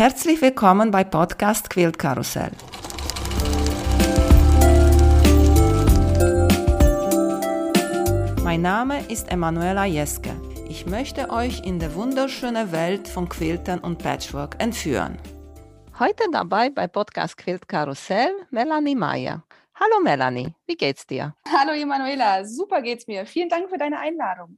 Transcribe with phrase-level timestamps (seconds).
[0.00, 2.52] Herzlich willkommen bei Podcast Quilt Karussell.
[8.42, 10.30] Mein Name ist Emanuela Jeske.
[10.70, 15.18] Ich möchte euch in die wunderschöne Welt von Quiltern und Patchwork entführen.
[15.98, 19.44] Heute dabei bei Podcast Quilt Karussell Melanie Meyer.
[19.74, 21.34] Hallo Melanie, wie geht's dir?
[21.46, 23.26] Hallo Emanuela, super geht's mir.
[23.26, 24.56] Vielen Dank für deine Einladung.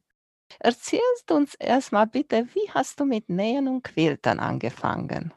[0.58, 5.32] Erzählst uns erstmal bitte, wie hast du mit Nähen und Quiltern angefangen?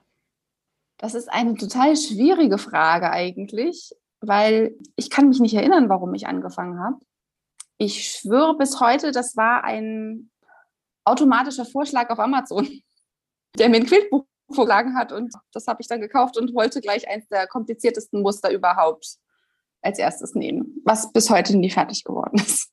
[0.98, 3.92] Das ist eine total schwierige Frage eigentlich,
[4.22, 6.98] weil ich kann mich nicht erinnern, warum ich angefangen habe.
[7.78, 10.32] Ich schwöre bis heute, das war ein
[11.04, 12.68] automatischer Vorschlag auf Amazon,
[13.58, 17.08] der mir ein Quiltbuch vorgeschlagen hat und das habe ich dann gekauft und wollte gleich
[17.10, 19.18] eins der kompliziertesten Muster überhaupt
[19.82, 22.72] als erstes nähen, was bis heute nie fertig geworden ist.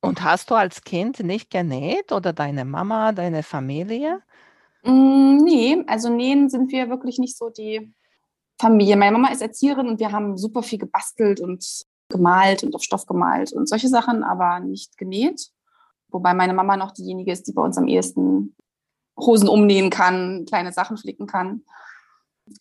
[0.00, 4.22] Und hast du als Kind nicht genäht oder deine Mama, deine Familie?
[4.84, 7.92] Mm, nee, also nähen sind wir wirklich nicht so die
[8.60, 8.96] Familie.
[8.96, 11.64] Meine Mama ist Erzieherin und wir haben super viel gebastelt und
[12.08, 15.50] gemalt und auf Stoff gemalt und solche Sachen, aber nicht genäht.
[16.10, 18.56] Wobei meine Mama noch diejenige ist, die bei uns am ehesten
[19.18, 21.64] Hosen umnähen kann, kleine Sachen flicken kann.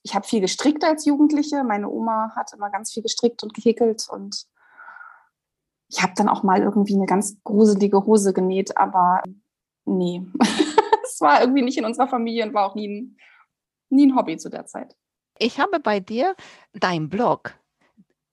[0.04, 1.64] Ich habe viel gestrickt als Jugendliche.
[1.64, 4.48] Meine Oma hat immer ganz viel gestrickt und gehäkelt und
[5.90, 9.24] ich habe dann auch mal irgendwie eine ganz gruselige Hose genäht, aber
[9.86, 10.22] nee,
[11.04, 13.18] es war irgendwie nicht in unserer Familie und war auch nie ein,
[13.90, 14.96] nie ein Hobby zu der Zeit.
[15.40, 16.36] Ich habe bei dir
[16.74, 17.54] dein Blog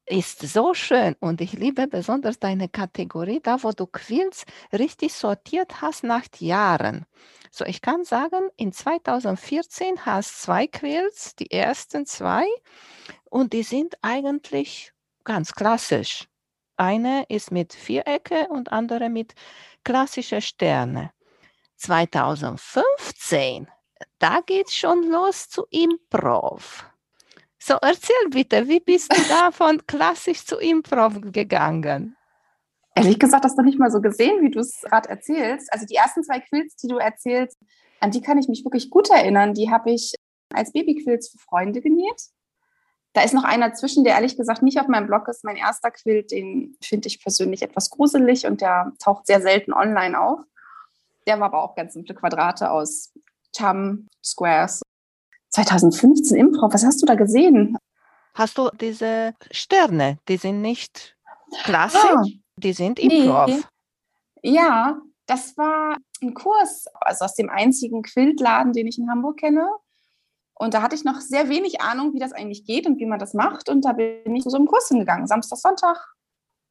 [0.07, 5.81] ist so schön und ich liebe besonders deine Kategorie, da wo du Quills richtig sortiert
[5.81, 7.07] hast nach Jahren.
[7.51, 12.45] So, ich kann sagen, in 2014 hast zwei Quills, die ersten zwei,
[13.31, 14.93] und die sind eigentlich
[15.25, 16.29] ganz klassisch.
[16.77, 19.35] Eine ist mit Vierecke und andere mit
[19.85, 21.13] klassische Sterne.
[21.77, 23.69] 2015,
[24.19, 26.85] da geht es schon los zu Improv.
[27.59, 32.17] So, erzähl bitte, wie bist du da von klassisch zu Improv gegangen?
[32.95, 35.73] Ehrlich gesagt, das noch nicht mal so gesehen, wie du es gerade erzählst.
[35.73, 37.59] Also die ersten zwei Quills, die du erzählst,
[38.01, 39.55] an die kann ich mich wirklich gut erinnern.
[39.55, 40.15] Die habe ich
[40.53, 42.29] als Babyquills für Freunde genäht.
[43.15, 45.45] Da ist noch einer zwischen, der ehrlich gesagt nicht auf meinem Blog ist.
[45.45, 50.21] Mein erster Quilt, den finde ich persönlich etwas gruselig und der taucht sehr selten online
[50.21, 50.41] auf.
[51.27, 53.13] Der war aber auch ganz simple Quadrate aus
[53.57, 54.83] Chum, Squares.
[55.51, 57.79] 2015 Improv, was hast du da gesehen?
[58.35, 61.17] Hast du diese Sterne, die sind nicht
[61.63, 62.25] klassisch, ah,
[62.57, 63.47] die sind Improv.
[63.47, 63.63] Nee.
[64.43, 69.69] Ja, das war ein Kurs, also aus dem einzigen Quiltladen, den ich in Hamburg kenne.
[70.57, 73.19] Und da hatte ich noch sehr wenig Ahnung, wie das eigentlich geht und wie man
[73.19, 73.69] das macht.
[73.69, 76.15] Und da bin ich zu so einem Kurs hingegangen, Samstag, Sonntag.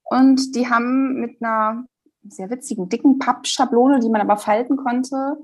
[0.03, 1.85] Und die haben mit einer
[2.23, 5.37] sehr witzigen, dicken Pappschablone, die man aber falten konnte,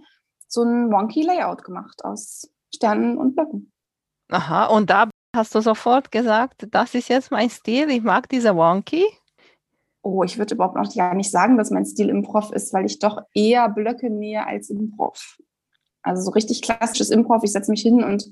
[0.48, 3.72] so ein wonky Layout gemacht aus Sternen und Blöcken.
[4.32, 8.56] Aha, und da hast du sofort gesagt, das ist jetzt mein Stil, ich mag diese
[8.56, 9.06] wonky.
[10.02, 13.00] Oh, ich würde überhaupt noch gar nicht sagen, dass mein Stil Improv ist, weil ich
[13.00, 15.38] doch eher Blöcke nähe als Improv.
[16.02, 18.32] Also so richtig klassisches Improv, ich setze mich hin und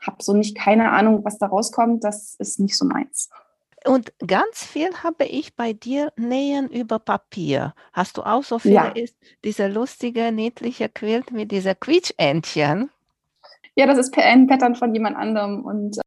[0.00, 3.28] habe so nicht keine Ahnung, was da rauskommt, das ist nicht so meins.
[3.84, 7.74] Und ganz viel habe ich bei dir nähen über Papier.
[7.92, 8.88] Hast du auch so viele, ja.
[8.88, 12.90] ist diese lustige, niedliche Quilt mit dieser Quietschentchen?
[13.76, 16.00] Ja, das ist ein Pattern von jemand anderem und äh,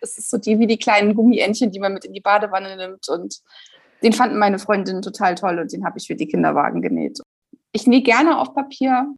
[0.00, 3.08] es ist so die wie die kleinen Gummientchen, die man mit in die Badewanne nimmt
[3.08, 3.40] und
[4.02, 7.20] den fanden meine Freundinnen total toll und den habe ich für die Kinderwagen genäht.
[7.72, 9.14] Ich nähe gerne auf Papier,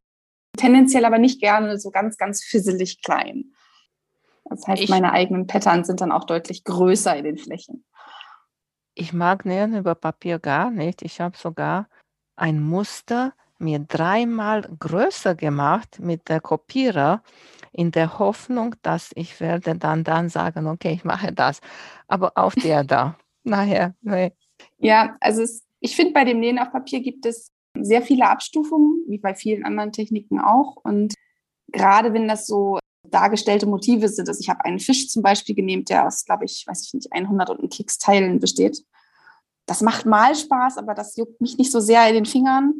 [0.56, 3.52] tendenziell aber nicht gerne so ganz, ganz fisselig klein.
[4.44, 7.84] Das heißt, ich, meine eigenen Patterns sind dann auch deutlich größer in den Flächen.
[8.94, 11.02] Ich mag Nähen über Papier gar nicht.
[11.02, 11.88] Ich habe sogar
[12.36, 17.22] ein Muster mir dreimal größer gemacht mit der Kopierer
[17.72, 21.60] in der Hoffnung, dass ich werde dann dann sagen, okay, ich mache das.
[22.06, 23.18] Aber auf der da.
[23.44, 24.32] Nachher, nee.
[24.78, 27.52] Ja, also es, ich finde, bei dem Nähen auf Papier gibt es
[27.84, 30.76] sehr viele Abstufungen, wie bei vielen anderen Techniken auch.
[30.82, 31.14] Und
[31.68, 35.90] gerade wenn das so dargestellte Motive sind, also ich habe einen Fisch zum Beispiel genehmt,
[35.90, 38.84] der aus, glaube ich, weiß ich nicht, 100 und ein Keks Teilen besteht.
[39.66, 42.74] Das macht mal Spaß, aber das juckt mich nicht so sehr in den Fingern.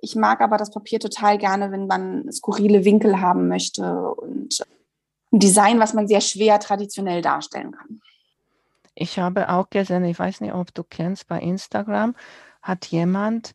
[0.00, 4.64] Ich mag aber das Papier total gerne, wenn man skurrile Winkel haben möchte und
[5.32, 8.00] ein Design, was man sehr schwer traditionell darstellen kann.
[8.94, 12.14] Ich habe auch gesehen, ich weiß nicht, ob du kennst, bei Instagram
[12.62, 13.54] hat jemand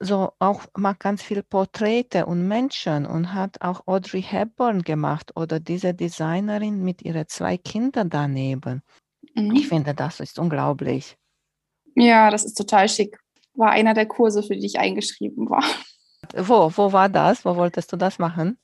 [0.00, 5.60] so auch macht ganz viel Porträte und Menschen und hat auch Audrey Hepburn gemacht oder
[5.60, 8.82] diese Designerin mit ihren zwei Kindern daneben.
[9.34, 9.54] Mhm.
[9.54, 11.16] Ich finde, das ist unglaublich.
[11.94, 13.18] Ja, das ist total schick.
[13.54, 15.64] War einer der Kurse, für die ich eingeschrieben war.
[16.34, 17.44] Wo, wo war das?
[17.44, 18.58] Wo wolltest du das machen?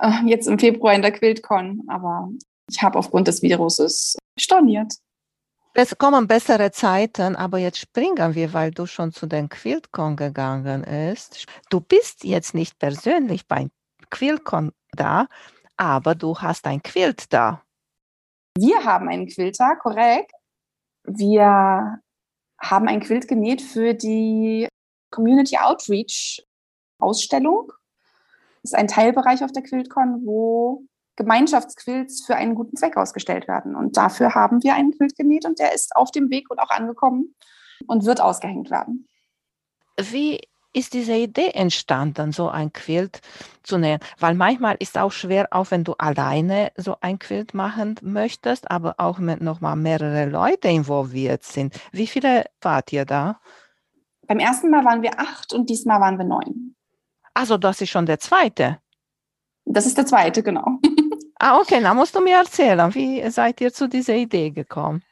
[0.00, 2.28] äh, jetzt im Februar in der QuiltCon, aber
[2.68, 4.94] ich habe aufgrund des Viruses storniert.
[5.72, 10.82] Es kommen bessere Zeiten, aber jetzt springen wir, weil du schon zu den QuiltCon gegangen
[10.82, 11.46] bist.
[11.70, 13.70] Du bist jetzt nicht persönlich beim
[14.10, 15.28] QuiltCon da,
[15.76, 17.62] aber du hast ein Quilt da.
[18.58, 20.32] Wir haben einen Quilter, korrekt.
[21.04, 22.00] Wir
[22.58, 24.66] haben ein Quilt genäht für die
[25.10, 26.44] Community Outreach
[26.98, 27.72] Ausstellung.
[28.62, 30.82] Das ist ein Teilbereich auf der QuiltCon, wo
[31.20, 33.76] Gemeinschaftsquilts für einen guten Zweck ausgestellt werden.
[33.76, 36.70] Und dafür haben wir einen Quilt genäht und der ist auf dem Weg und auch
[36.70, 37.34] angekommen
[37.86, 39.06] und wird ausgehängt werden.
[40.00, 40.40] Wie
[40.72, 43.20] ist diese Idee entstanden, so ein Quilt
[43.62, 44.00] zu nähen?
[44.18, 48.70] Weil manchmal ist es auch schwer, auch wenn du alleine so ein Quilt machen möchtest,
[48.70, 51.78] aber auch wenn nochmal mehrere Leute involviert sind.
[51.92, 53.40] Wie viele wart ihr da?
[54.26, 56.76] Beim ersten Mal waren wir acht und diesmal waren wir neun.
[57.34, 58.78] Also das ist schon der zweite.
[59.66, 60.78] Das ist der zweite, genau.
[61.40, 65.02] Ah, okay, dann musst du mir erzählen, wie seid ihr zu dieser Idee gekommen?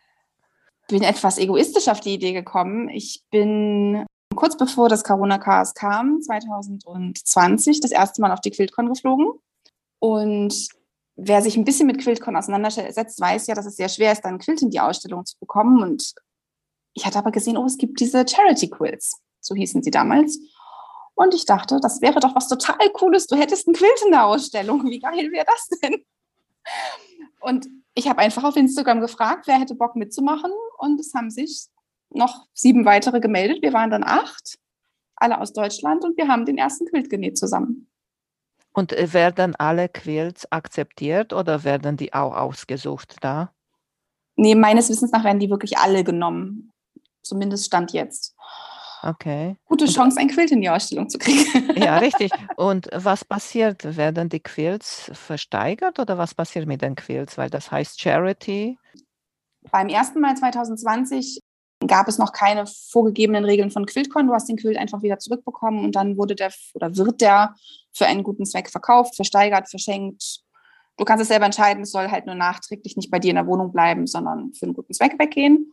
[0.82, 2.88] Ich bin etwas egoistisch auf die Idee gekommen.
[2.88, 9.32] Ich bin kurz bevor das Corona-Chaos kam, 2020, das erste Mal auf die QuiltCon geflogen.
[9.98, 10.68] Und
[11.16, 14.38] wer sich ein bisschen mit QuiltCon auseinandersetzt, weiß ja, dass es sehr schwer ist, dann
[14.38, 15.82] Quilt in die Ausstellung zu bekommen.
[15.82, 16.14] Und
[16.94, 20.38] ich hatte aber gesehen, oh, es gibt diese Charity Quilts, so hießen sie damals.
[21.14, 23.26] Und ich dachte, das wäre doch was total Cooles.
[23.26, 24.84] Du hättest ein Quilt in der Ausstellung.
[24.84, 26.04] Wie geil wäre das denn?
[27.40, 30.52] Und ich habe einfach auf Instagram gefragt, wer hätte Bock mitzumachen.
[30.78, 31.66] Und es haben sich
[32.10, 33.62] noch sieben weitere gemeldet.
[33.62, 34.58] Wir waren dann acht,
[35.16, 36.04] alle aus Deutschland.
[36.04, 37.90] Und wir haben den ersten Quilt genäht zusammen.
[38.72, 43.52] Und äh, werden alle Quilts akzeptiert oder werden die auch ausgesucht da?
[44.36, 46.70] Nee, meines Wissens nach werden die wirklich alle genommen.
[47.22, 48.36] Zumindest Stand jetzt.
[49.02, 49.56] Okay.
[49.66, 51.44] Gute Chance, ein Quilt in die Ausstellung zu kriegen.
[51.76, 52.32] Ja, richtig.
[52.56, 53.96] Und was passiert?
[53.96, 57.38] Werden die Quilts versteigert oder was passiert mit den Quilts?
[57.38, 58.78] Weil das heißt Charity.
[59.70, 61.40] Beim ersten Mal 2020
[61.86, 64.26] gab es noch keine vorgegebenen Regeln von QuiltCon.
[64.26, 67.54] Du hast den Quilt einfach wieder zurückbekommen und dann wurde der oder wird der
[67.92, 70.40] für einen guten Zweck verkauft, versteigert, verschenkt.
[70.96, 73.46] Du kannst es selber entscheiden, es soll halt nur nachträglich nicht bei dir in der
[73.46, 75.72] Wohnung bleiben, sondern für einen guten Zweck weggehen.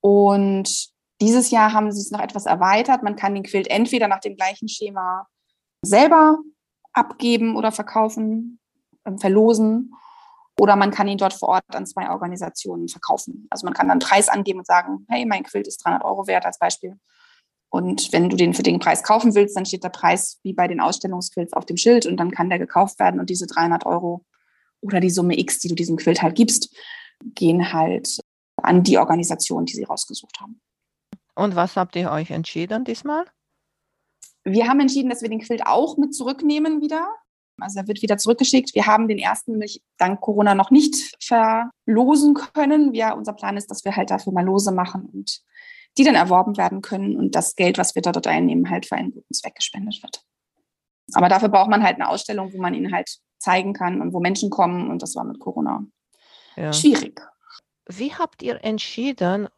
[0.00, 0.90] Und
[1.20, 3.02] dieses Jahr haben sie es noch etwas erweitert.
[3.02, 5.26] Man kann den Quilt entweder nach dem gleichen Schema
[5.82, 6.38] selber
[6.92, 8.58] abgeben oder verkaufen,
[9.04, 9.94] ähm, verlosen.
[10.58, 13.46] Oder man kann ihn dort vor Ort an zwei Organisationen verkaufen.
[13.50, 16.44] Also man kann dann Preis angeben und sagen, hey, mein Quilt ist 300 Euro wert
[16.44, 16.98] als Beispiel.
[17.70, 20.68] Und wenn du den für den Preis kaufen willst, dann steht der Preis wie bei
[20.68, 24.24] den Ausstellungsquilts auf dem Schild und dann kann der gekauft werden und diese 300 Euro
[24.82, 26.74] oder die Summe X, die du diesem Quilt halt gibst,
[27.34, 28.18] gehen halt
[28.56, 30.60] an die Organisation, die sie rausgesucht haben.
[31.40, 33.24] Und was habt ihr euch entschieden diesmal?
[34.44, 37.08] Wir haben entschieden, dass wir den Quilt auch mit zurücknehmen wieder.
[37.58, 38.74] Also er wird wieder zurückgeschickt.
[38.74, 42.92] Wir haben den ersten nämlich dank Corona noch nicht verlosen können.
[42.92, 45.40] Wir, unser Plan ist, dass wir halt dafür mal Lose machen und
[45.96, 49.12] die dann erworben werden können und das Geld, was wir dort einnehmen, halt für einen
[49.12, 50.22] guten Zweck gespendet wird.
[51.14, 54.20] Aber dafür braucht man halt eine Ausstellung, wo man ihn halt zeigen kann und wo
[54.20, 54.90] Menschen kommen.
[54.90, 55.86] Und das war mit Corona
[56.56, 56.70] ja.
[56.72, 57.20] schwierig.
[57.86, 59.48] Wie habt ihr entschieden,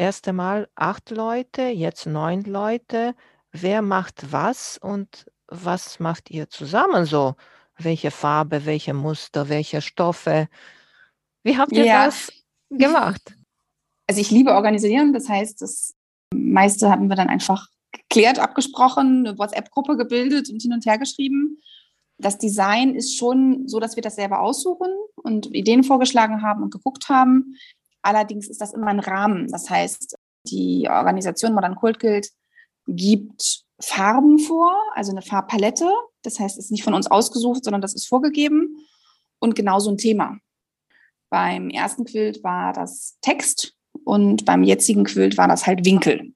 [0.00, 3.14] erste Mal acht Leute, jetzt neun Leute.
[3.52, 7.34] Wer macht was und was macht ihr zusammen so?
[7.76, 10.48] Welche Farbe, welche Muster, welche Stoffe?
[11.42, 12.06] Wie habt ihr ja.
[12.06, 12.32] das
[12.70, 13.34] gemacht?
[14.06, 15.94] Also ich liebe Organisieren, das heißt, das
[16.34, 21.62] meiste haben wir dann einfach geklärt, abgesprochen, eine WhatsApp-Gruppe gebildet und hin und her geschrieben.
[22.18, 26.72] Das Design ist schon so, dass wir das selber aussuchen und Ideen vorgeschlagen haben und
[26.72, 27.54] geguckt haben.
[28.02, 29.48] Allerdings ist das immer ein Rahmen.
[29.48, 30.16] Das heißt,
[30.46, 32.28] die Organisation Modern Kult Guild
[32.86, 35.90] gibt Farben vor, also eine Farbpalette.
[36.22, 38.76] Das heißt, es ist nicht von uns ausgesucht, sondern das ist vorgegeben
[39.38, 40.38] und genauso ein Thema.
[41.30, 46.34] Beim ersten Quilt war das Text und beim jetzigen Quilt war das halt Winkel.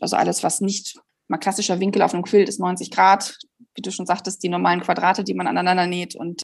[0.00, 3.38] Also alles, was nicht mal klassischer Winkel auf einem Quilt ist 90 Grad,
[3.74, 6.14] wie du schon sagtest, die normalen Quadrate, die man aneinander näht.
[6.14, 6.42] Und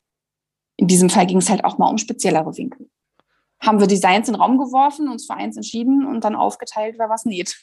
[0.76, 2.83] in diesem Fall ging es halt auch mal um speziellere Winkel
[3.64, 7.08] haben wir Designs in den Raum geworfen, uns für eins entschieden und dann aufgeteilt, wer
[7.08, 7.56] was näht.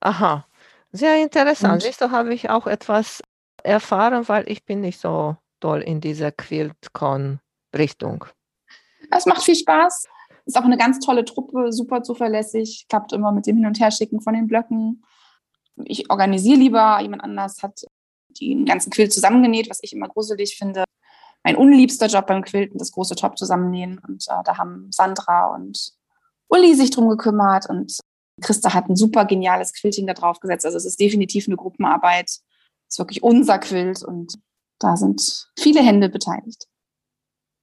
[0.00, 0.46] Aha,
[0.92, 1.82] sehr interessant.
[1.82, 3.22] Siehst du, habe ich auch etwas
[3.62, 8.26] erfahren, weil ich bin nicht so doll in dieser Quiltcon-Richtung.
[9.10, 10.08] Es macht viel Spaß.
[10.46, 14.20] Ist auch eine ganz tolle Truppe, super zuverlässig, klappt immer mit dem Hin- und Herschicken
[14.20, 15.02] von den Blöcken.
[15.84, 17.80] Ich organisiere lieber, jemand anders hat
[18.40, 20.84] den ganzen Quilt zusammengenäht, was ich immer gruselig finde
[21.44, 23.98] mein unliebster Job beim Quilten, das große Top zusammennähen.
[23.98, 25.92] Und äh, da haben Sandra und
[26.48, 27.98] Uli sich drum gekümmert und
[28.40, 30.66] Christa hat ein super geniales Quilting da drauf gesetzt.
[30.66, 32.30] Also es ist definitiv eine Gruppenarbeit.
[32.30, 32.40] Es
[32.88, 34.34] ist wirklich unser Quilt und
[34.80, 36.66] da sind viele Hände beteiligt.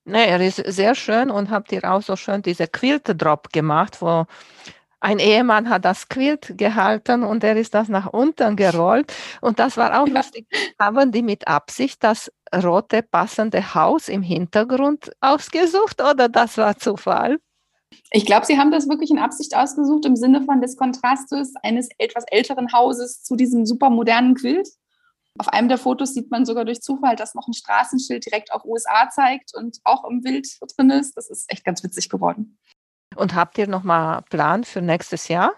[0.06, 4.26] Ne, er ist sehr schön und habt ihr auch so schön diese Quilt-Drop gemacht, wo
[5.02, 9.12] ein Ehemann hat das Quilt gehalten und er ist das nach unten gerollt.
[9.42, 10.48] Und das war auch lustig.
[10.80, 12.32] Haben die mit Absicht das
[12.64, 17.40] rote passende Haus im Hintergrund ausgesucht oder das war Zufall?
[18.12, 21.90] Ich glaube, sie haben das wirklich in Absicht ausgesucht im Sinne von des Kontrastes eines
[21.98, 24.70] etwas älteren Hauses zu diesem super modernen Quilt.
[25.40, 28.66] Auf einem der Fotos sieht man sogar durch Zufall, dass noch ein Straßenschild direkt auf
[28.66, 31.16] USA zeigt und auch im Bild drin ist.
[31.18, 32.60] Das ist echt ganz witzig geworden.
[33.16, 35.54] Und habt ihr noch mal Plan für nächstes Jahr?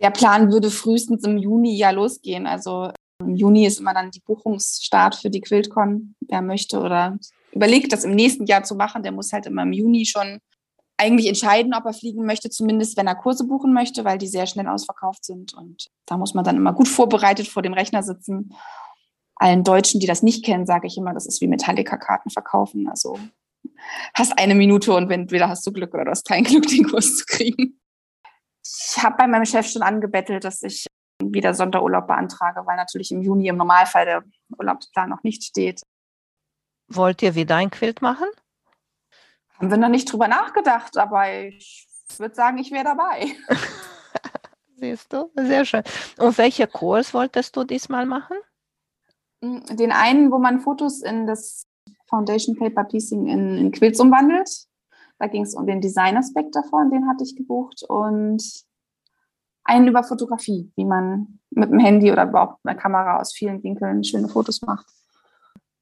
[0.00, 2.46] Der Plan würde frühestens im Juni ja losgehen.
[2.46, 6.14] Also im Juni ist immer dann die Buchungsstart für die QuiltCon.
[6.20, 7.18] Wer möchte oder
[7.52, 10.38] überlegt, das im nächsten Jahr zu machen, der muss halt immer im Juni schon
[10.98, 14.46] eigentlich entscheiden, ob er fliegen möchte, zumindest wenn er Kurse buchen möchte, weil die sehr
[14.46, 15.54] schnell ausverkauft sind.
[15.54, 18.54] Und da muss man dann immer gut vorbereitet vor dem Rechner sitzen.
[19.34, 22.88] Allen Deutschen, die das nicht kennen, sage ich immer, das ist wie Metallica-Karten verkaufen.
[22.88, 23.18] Also
[24.14, 27.16] hast eine Minute und entweder hast du Glück oder du hast kein Glück, den Kurs
[27.16, 27.80] zu kriegen.
[28.64, 30.86] Ich habe bei meinem Chef schon angebettelt, dass ich
[31.22, 34.24] wieder Sonderurlaub beantrage, weil natürlich im Juni im Normalfall der
[34.58, 35.82] Urlaubsplan noch nicht steht.
[36.88, 38.28] Wollt ihr wieder ein Quilt machen?
[39.58, 41.86] Haben wir noch nicht drüber nachgedacht, aber ich
[42.18, 43.26] würde sagen, ich wäre dabei.
[44.76, 45.82] Siehst du, sehr schön.
[46.18, 48.36] Und welcher Kurs wolltest du diesmal machen?
[49.42, 51.66] Hm, den einen, wo man Fotos in das
[52.08, 54.66] Foundation Paper Piecing in, in Quilts umwandelt.
[55.18, 57.82] Da ging es um den Designaspekt davon, den hatte ich gebucht.
[57.88, 58.42] Und
[59.64, 63.62] einen über Fotografie, wie man mit dem Handy oder überhaupt mit der Kamera aus vielen
[63.62, 64.86] Winkeln schöne Fotos macht.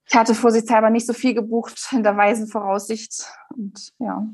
[0.09, 3.27] Ich hatte vorsichtshalber nicht so viel gebucht in der weisen Voraussicht.
[3.57, 4.27] Und ja,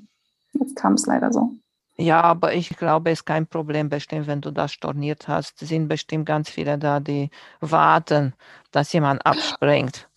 [0.52, 1.56] jetzt kam es leider so.
[1.96, 5.60] Ja, aber ich glaube, es ist kein Problem bestimmt, wenn du das storniert hast.
[5.60, 7.30] Es sind bestimmt ganz viele da, die
[7.60, 8.34] warten,
[8.70, 10.09] dass jemand abspringt.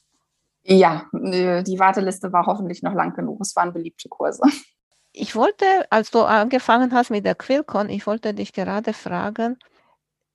[0.64, 3.40] Ja, die Warteliste war hoffentlich noch lang genug.
[3.42, 4.42] Es waren beliebte Kurse.
[5.16, 9.60] Ich wollte, als du angefangen hast mit der Quillcon, ich wollte dich gerade fragen,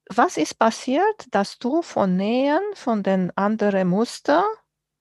[0.09, 4.45] was ist passiert, dass du von Nähen, von den anderen Muster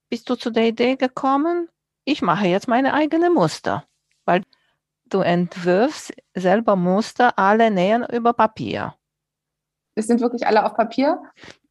[0.10, 1.70] bist du zu der Idee gekommen,
[2.06, 3.86] ich mache jetzt meine eigene Muster,
[4.26, 4.42] weil
[5.06, 8.96] du entwirfst selber Muster, alle nähen über Papier.
[9.94, 11.22] Es sind wirklich alle auf Papier.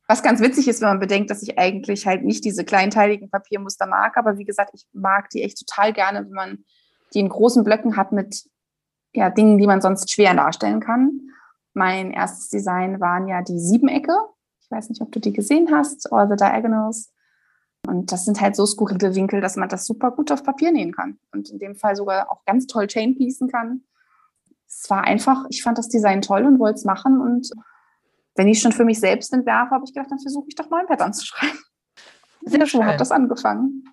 [0.08, 3.86] Was ganz witzig ist, wenn man bedenkt, dass ich eigentlich halt nicht diese kleinteiligen Papiermuster
[3.86, 6.64] mag, aber wie gesagt, ich mag die echt total gerne, wenn man
[7.12, 8.44] die in großen Blöcken hat mit
[9.12, 11.30] ja, Dingen, die man sonst schwer darstellen kann.
[11.74, 14.12] Mein erstes Design waren ja die Siebenecke.
[14.60, 17.12] Ich weiß nicht, ob du die gesehen hast, All the Diagonals.
[17.86, 20.92] Und das sind halt so skurrile Winkel, dass man das super gut auf Papier nähen
[20.92, 21.18] kann.
[21.32, 23.82] Und in dem Fall sogar auch ganz toll Chain piecen kann.
[24.68, 27.20] Es war einfach, ich fand das Design toll und wollte es machen.
[27.20, 27.50] Und
[28.36, 30.80] wenn ich schon für mich selbst entwerfe, habe ich gedacht, dann versuche ich doch mal
[30.80, 31.58] ein Pattern zu schreiben.
[32.42, 32.84] Sehr schön.
[32.86, 33.84] Hat das angefangen.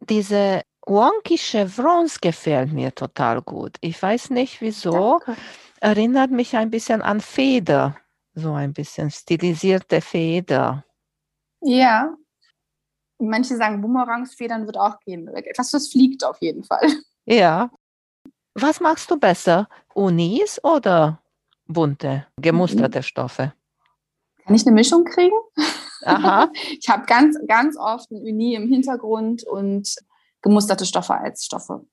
[0.00, 3.76] Diese wonky Chevrons gefällt mir total gut.
[3.80, 5.20] Ich weiß nicht wieso.
[5.24, 5.40] Danke.
[5.80, 7.96] Erinnert mich ein bisschen an Feder.
[8.34, 10.84] So ein bisschen stilisierte Feder.
[11.60, 12.16] Ja,
[13.22, 15.28] Manche sagen Boomerangs-Federn wird auch gehen.
[15.28, 16.88] Etwas, was fliegt auf jeden Fall.
[17.24, 17.70] Ja.
[18.54, 19.68] Was magst du besser?
[19.94, 21.21] Unis oder
[21.66, 23.02] bunte, gemusterte mhm.
[23.02, 23.52] Stoffe?
[24.44, 25.36] Kann ich eine Mischung kriegen?
[26.04, 26.50] Aha.
[26.78, 29.94] ich habe ganz, ganz oft ein Uni im Hintergrund und
[30.42, 31.84] gemusterte Stoffe als Stoffe.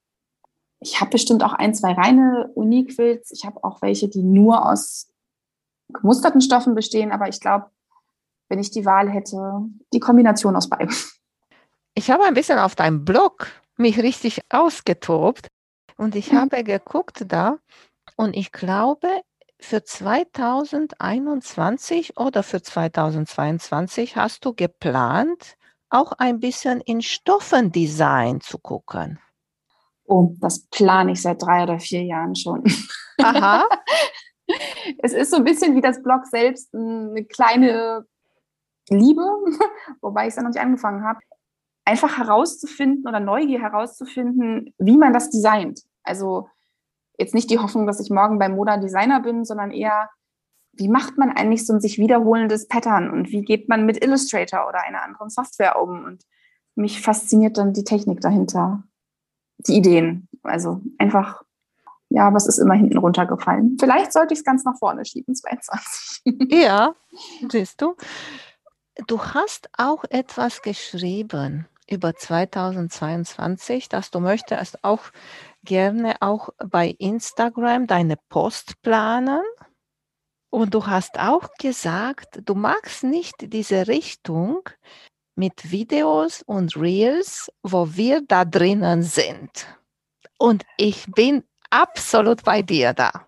[0.80, 3.32] Ich habe bestimmt auch ein, zwei reine Uni-Quilts.
[3.32, 5.12] Ich habe auch welche, die nur aus
[5.90, 7.70] gemusterten Stoffen bestehen, aber ich glaube,
[8.48, 9.62] wenn ich die Wahl hätte,
[9.94, 10.94] die Kombination aus beiden.
[11.94, 15.48] Ich habe ein bisschen auf deinem Blog mich richtig ausgetobt
[15.98, 16.38] und ich mhm.
[16.38, 17.58] habe geguckt da
[18.16, 19.22] und ich glaube,
[19.60, 25.58] für 2021 oder für 2022 hast du geplant,
[25.90, 29.20] auch ein bisschen in Stoffendesign zu gucken.
[30.06, 32.64] Oh, das plane ich seit drei oder vier Jahren schon.
[33.22, 33.68] Aha.
[35.04, 38.06] es ist so ein bisschen wie das Blog selbst eine kleine
[38.90, 39.22] Liebe,
[40.02, 41.20] wobei ich es ja noch nicht angefangen habe
[41.90, 45.82] einfach herauszufinden oder Neugier herauszufinden, wie man das designt.
[46.04, 46.48] Also
[47.20, 50.10] jetzt nicht die Hoffnung, dass ich morgen beim Moda Designer bin, sondern eher,
[50.74, 54.68] wie macht man eigentlich so ein sich wiederholendes Pattern und wie geht man mit Illustrator
[54.68, 56.04] oder einer anderen Software um?
[56.04, 56.24] Und
[56.76, 58.84] mich fasziniert dann die Technik dahinter,
[59.58, 60.28] die Ideen.
[60.44, 61.44] Also einfach,
[62.10, 63.78] ja, was ist immer hinten runtergefallen?
[63.80, 66.22] Vielleicht sollte ich es ganz nach vorne schieben, 22.
[66.50, 66.96] Ja,
[67.52, 67.96] siehst du.
[69.08, 75.02] Du hast auch etwas geschrieben über 2022, dass du möchtest auch
[75.64, 79.42] gerne auch bei Instagram deine Post planen.
[80.52, 84.62] Und du hast auch gesagt, du magst nicht diese Richtung
[85.36, 89.68] mit Videos und Reels, wo wir da drinnen sind.
[90.38, 93.28] Und ich bin absolut bei dir da.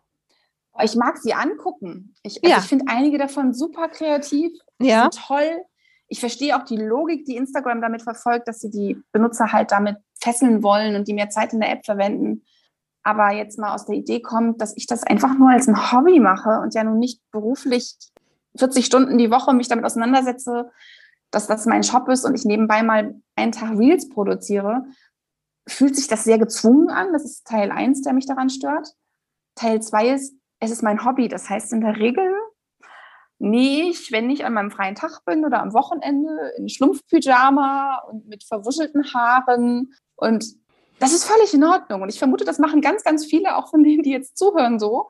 [0.81, 2.15] Ich mag sie angucken.
[2.23, 2.59] Ich, also ja.
[2.59, 5.09] ich finde einige davon super kreativ, ja.
[5.09, 5.61] toll.
[6.07, 9.97] Ich verstehe auch die Logik, die Instagram damit verfolgt, dass sie die Benutzer halt damit
[10.21, 12.43] fesseln wollen und die mehr Zeit in der App verwenden.
[13.03, 16.19] Aber jetzt mal aus der Idee kommt, dass ich das einfach nur als ein Hobby
[16.19, 17.95] mache und ja nun nicht beruflich
[18.57, 20.71] 40 Stunden die Woche mich damit auseinandersetze,
[21.31, 24.83] dass das mein Shop ist und ich nebenbei mal einen Tag Reels produziere,
[25.67, 27.13] fühlt sich das sehr gezwungen an.
[27.13, 28.89] Das ist Teil 1, der mich daran stört.
[29.55, 31.27] Teil 2 ist, es ist mein Hobby.
[31.27, 32.31] Das heißt in der Regel
[33.43, 38.43] ich, wenn ich an meinem freien Tag bin oder am Wochenende in Schlumpfpyjama und mit
[38.43, 39.93] verwuschelten Haaren.
[40.21, 40.45] Und
[40.99, 42.03] das ist völlig in Ordnung.
[42.03, 45.07] Und ich vermute, das machen ganz, ganz viele, auch von denen, die jetzt zuhören, so.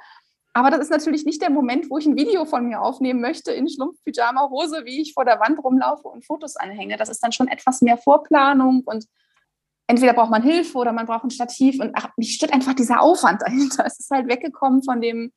[0.53, 3.51] Aber das ist natürlich nicht der Moment, wo ich ein Video von mir aufnehmen möchte
[3.51, 6.97] in Schlumpfpyjama-Hose, wie ich vor der Wand rumlaufe und Fotos anhänge.
[6.97, 9.05] Das ist dann schon etwas mehr Vorplanung und
[9.87, 13.01] entweder braucht man Hilfe oder man braucht ein Stativ und ach, mich stört einfach dieser
[13.01, 13.83] Aufwand dahinter.
[13.85, 15.31] Es ist halt weggekommen von dem,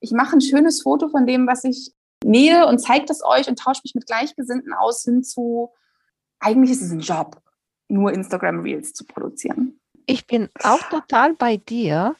[0.00, 1.92] ich mache ein schönes Foto von dem, was ich
[2.24, 5.72] nähe und zeige das euch und tausche mich mit Gleichgesinnten aus hin zu,
[6.40, 7.40] eigentlich ist es ein Job,
[7.88, 9.78] nur Instagram Reels zu produzieren.
[10.06, 12.16] Ich bin auch total bei dir.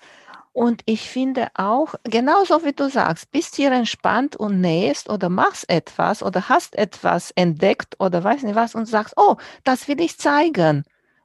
[0.53, 5.69] Und ich finde auch, genauso wie du sagst, bist hier entspannt und nähst oder machst
[5.69, 10.17] etwas oder hast etwas entdeckt oder weiß nicht was und sagst, oh, das will ich
[10.17, 10.85] zeigen,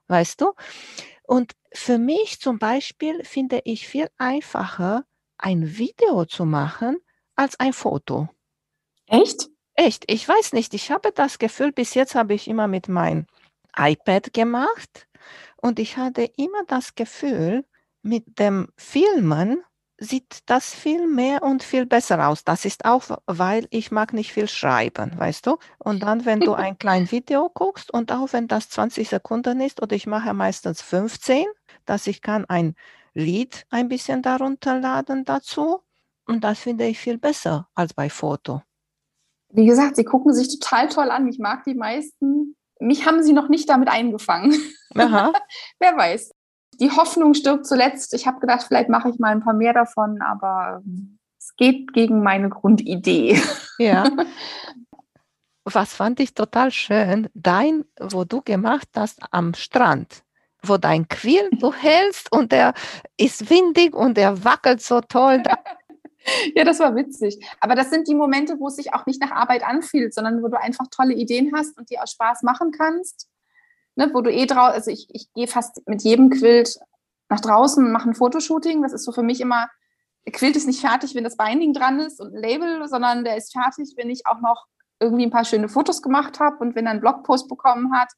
[0.09, 0.51] weißt du?
[1.23, 5.05] Und für mich zum Beispiel finde ich viel einfacher,
[5.37, 6.97] ein Video zu machen
[7.35, 8.27] als ein Foto.
[9.07, 9.49] Echt?
[9.75, 10.03] Echt.
[10.11, 10.73] Ich weiß nicht.
[10.73, 13.27] Ich habe das Gefühl, bis jetzt habe ich immer mit meinem
[13.77, 15.07] iPad gemacht
[15.57, 17.65] und ich hatte immer das Gefühl,
[18.01, 19.63] mit dem Filmen
[19.97, 22.43] sieht das viel mehr und viel besser aus.
[22.43, 25.57] Das ist auch, weil ich mag nicht viel schreiben, weißt du?
[25.77, 29.81] Und dann, wenn du ein kleines Video guckst und auch wenn das 20 Sekunden ist
[29.81, 31.45] oder ich mache meistens 15,
[31.85, 32.73] dass ich kann ein
[33.13, 35.81] Lied ein bisschen darunter laden dazu
[36.25, 38.63] und das finde ich viel besser als bei Foto.
[39.49, 41.27] Wie gesagt, sie gucken sich total toll an.
[41.27, 42.55] Ich mag die meisten.
[42.81, 44.53] Mich haben sie noch nicht damit eingefangen.
[44.93, 46.31] Wer weiß
[46.81, 48.13] die Hoffnung stirbt zuletzt.
[48.13, 50.81] Ich habe gedacht, vielleicht mache ich mal ein paar mehr davon, aber
[51.37, 53.41] es geht gegen meine Grundidee.
[53.77, 54.09] Ja.
[55.63, 60.23] Was fand ich total schön, dein, wo du gemacht hast am Strand,
[60.63, 62.73] wo dein Quill du hältst und der
[63.15, 65.43] ist windig und der wackelt so toll.
[66.55, 67.45] ja, das war witzig.
[67.59, 70.47] Aber das sind die Momente, wo es sich auch nicht nach Arbeit anfühlt, sondern wo
[70.47, 73.27] du einfach tolle Ideen hast und die auch Spaß machen kannst
[73.95, 76.79] ne, wo du eh draus, also ich, ich gehe fast mit jedem Quilt
[77.29, 78.81] nach draußen und mache ein Fotoshooting.
[78.81, 79.69] Das ist so für mich immer,
[80.25, 83.37] der Quilt ist nicht fertig, wenn das Binding dran ist und ein Label, sondern der
[83.37, 84.65] ist fertig, wenn ich auch noch
[84.99, 88.09] irgendwie ein paar schöne Fotos gemacht habe und wenn er einen Blogpost bekommen hat.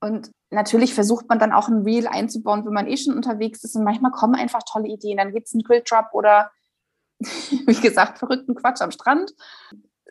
[0.00, 3.74] Und natürlich versucht man dann auch ein Reel einzubauen, wenn man eh schon unterwegs ist.
[3.74, 5.16] Und manchmal kommen einfach tolle Ideen.
[5.16, 6.50] Dann gibt es einen Quilt-Drop oder,
[7.20, 9.34] wie gesagt, verrückten Quatsch am Strand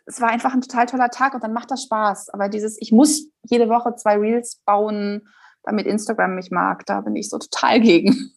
[0.06, 2.30] es war einfach ein total toller Tag und dann macht das Spaß.
[2.30, 5.28] Aber dieses, ich muss jede Woche zwei Reels bauen,
[5.64, 8.32] damit Instagram mich mag, da bin ich so total gegen.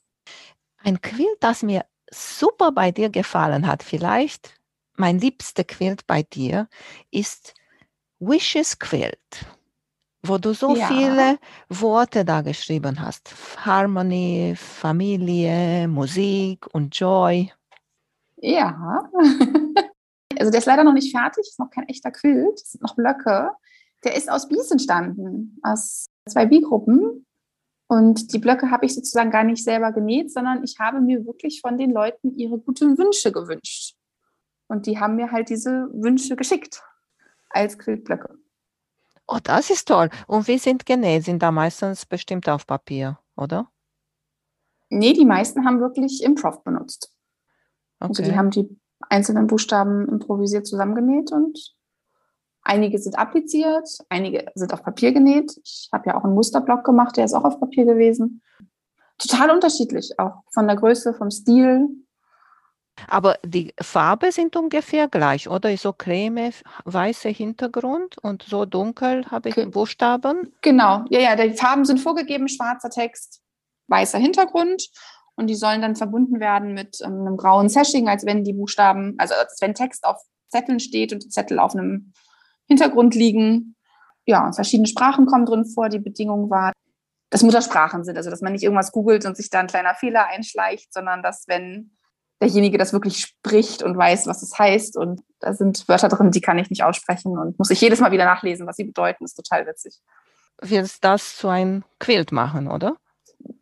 [0.84, 4.60] Ein Quilt, das mir super bei dir gefallen hat, vielleicht
[4.96, 6.68] mein liebster Quilt bei dir,
[7.12, 7.54] ist
[8.20, 9.46] Wishes Quilt,
[10.24, 10.88] wo du so ja.
[10.88, 11.38] viele
[11.70, 13.34] Worte da geschrieben hast.
[13.58, 17.52] Harmony, Familie, Musik und Joy.
[18.42, 19.10] Ja.
[20.38, 22.96] Also der ist leider noch nicht fertig, ist noch kein echter Quilt, es sind noch
[22.96, 23.52] Blöcke.
[24.06, 27.26] Der ist aus Bies entstanden, aus zwei B-Gruppen.
[27.88, 31.60] Und die Blöcke habe ich sozusagen gar nicht selber genäht, sondern ich habe mir wirklich
[31.60, 33.96] von den Leuten ihre guten Wünsche gewünscht.
[34.68, 36.84] Und die haben mir halt diese Wünsche geschickt
[37.50, 38.38] als Quiltblöcke.
[39.28, 40.10] Oh, das ist toll.
[40.28, 41.26] Und wie sind genäht?
[41.26, 43.70] Sind da meistens bestimmt auf Papier, oder?
[44.90, 47.14] Nee, die meisten haben wirklich Improv benutzt.
[48.00, 48.10] Okay.
[48.10, 51.76] Also die haben die einzelnen Buchstaben improvisiert zusammengenäht und
[52.62, 55.60] einige sind appliziert, einige sind auf Papier genäht.
[55.64, 58.42] Ich habe ja auch einen Musterblock gemacht, der ist auch auf Papier gewesen.
[59.18, 61.88] Total unterschiedlich, auch von der Größe, vom Stil.
[63.08, 65.76] Aber die Farbe sind ungefähr gleich, oder?
[65.78, 66.52] So creme,
[66.86, 69.68] weißer Hintergrund und so dunkel habe ich okay.
[69.68, 70.54] Buchstaben.
[70.62, 73.42] Genau, ja, ja, die Farben sind vorgegeben, schwarzer Text,
[73.88, 74.90] weißer Hintergrund
[75.40, 79.16] und die sollen dann verbunden werden mit ähm, einem grauen Sashing, als wenn die Buchstaben,
[79.18, 82.12] also als wenn Text auf Zetteln steht und die Zettel auf einem
[82.68, 83.76] Hintergrund liegen.
[84.26, 85.88] Ja, verschiedene Sprachen kommen drin vor.
[85.88, 86.74] Die Bedingung war,
[87.30, 90.28] dass Muttersprachen sind, also dass man nicht irgendwas googelt und sich da ein kleiner Fehler
[90.28, 91.96] einschleicht, sondern dass wenn
[92.42, 96.42] derjenige das wirklich spricht und weiß, was es heißt und da sind Wörter drin, die
[96.42, 99.36] kann ich nicht aussprechen und muss ich jedes Mal wieder nachlesen, was sie bedeuten, ist
[99.36, 100.00] total witzig.
[100.62, 102.98] willst das zu einem Quilt machen, oder?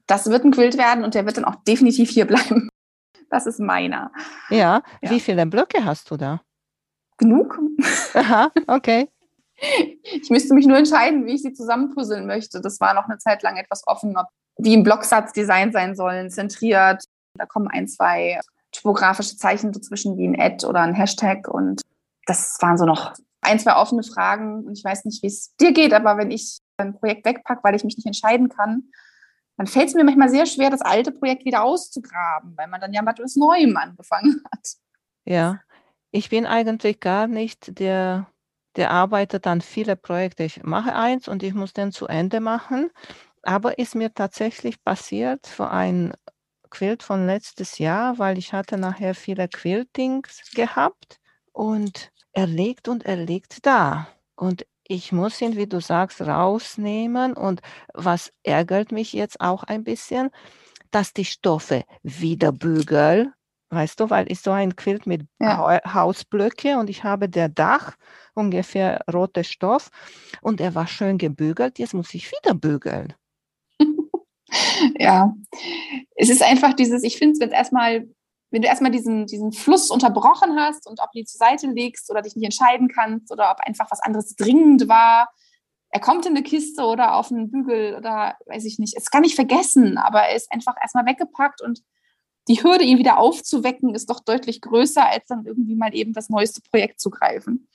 [0.05, 2.69] Das wird ein Quilt werden und der wird dann auch definitiv hier bleiben.
[3.29, 4.09] Das ist meiner.
[4.49, 5.11] Ja, ja.
[5.11, 6.39] wie viele Blöcke hast du da?
[7.17, 7.59] Genug.
[8.13, 9.09] Aha, okay.
[10.03, 12.61] Ich müsste mich nur entscheiden, wie ich sie zusammenpuzzeln möchte.
[12.61, 16.29] Das war noch eine Zeit lang etwas offen, ob wie im Blocksatz Design sein sollen,
[16.29, 17.03] zentriert.
[17.33, 18.39] Da kommen ein, zwei
[18.71, 21.47] typografische Zeichen dazwischen, wie ein Ad oder ein Hashtag.
[21.47, 21.81] Und
[22.25, 24.65] das waren so noch ein, zwei offene Fragen.
[24.65, 27.75] Und ich weiß nicht, wie es dir geht, aber wenn ich ein Projekt wegpacke, weil
[27.75, 28.89] ich mich nicht entscheiden kann,
[29.57, 32.93] dann fällt es mir manchmal sehr schwer, das alte Projekt wieder auszugraben, weil man dann
[32.93, 34.67] ja mit etwas Neuem angefangen hat.
[35.25, 35.59] Ja,
[36.11, 38.27] ich bin eigentlich gar nicht der,
[38.75, 40.43] der arbeitet an viele Projekte.
[40.43, 42.91] Ich mache eins und ich muss den zu Ende machen.
[43.41, 46.13] Aber ist mir tatsächlich passiert für ein
[46.69, 51.19] Quilt von letztes Jahr, weil ich hatte nachher viele Quiltings gehabt
[51.53, 54.07] und er liegt und er liegt da.
[54.35, 57.33] Und ich muss ihn, wie du sagst, rausnehmen.
[57.33, 57.61] Und
[57.93, 60.29] was ärgert mich jetzt auch ein bisschen,
[60.91, 63.33] dass die Stoffe wieder bügeln.
[63.69, 65.81] Weißt du, weil ich so ein Quilt mit ja.
[65.93, 67.97] Hausblöcke und ich habe der Dach
[68.33, 69.89] ungefähr roter Stoff
[70.41, 71.77] und er war schön gebügelt.
[71.77, 73.13] Jetzt muss ich wieder bügeln.
[74.99, 75.33] ja,
[76.15, 78.07] es ist einfach dieses, ich finde es, wenn erstmal,
[78.49, 82.09] wenn du erstmal diesen, diesen Fluss unterbrochen hast und ob du die zur Seite legst
[82.09, 85.29] oder dich nicht entscheiden kannst oder ob einfach was anderes dringend war,
[85.89, 88.95] er kommt in eine Kiste oder auf einen Bügel oder weiß ich nicht.
[88.95, 91.81] Es kann ich vergessen, aber er ist einfach erstmal weggepackt und
[92.47, 96.29] die Hürde, ihn wieder aufzuwecken, ist doch deutlich größer, als dann irgendwie mal eben das
[96.29, 97.67] neueste Projekt zu greifen.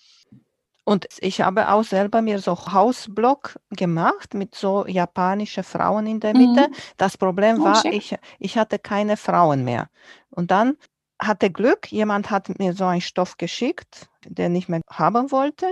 [0.84, 6.34] Und ich habe auch selber mir so Hausblock gemacht mit so japanischen Frauen in der
[6.36, 6.68] Mitte.
[6.68, 6.74] Mhm.
[6.96, 9.88] Das Problem oh, war, ich, ich hatte keine Frauen mehr.
[10.30, 10.76] Und dann
[11.20, 15.66] hatte Glück, jemand hat mir so einen Stoff geschickt, den ich mehr haben wollte.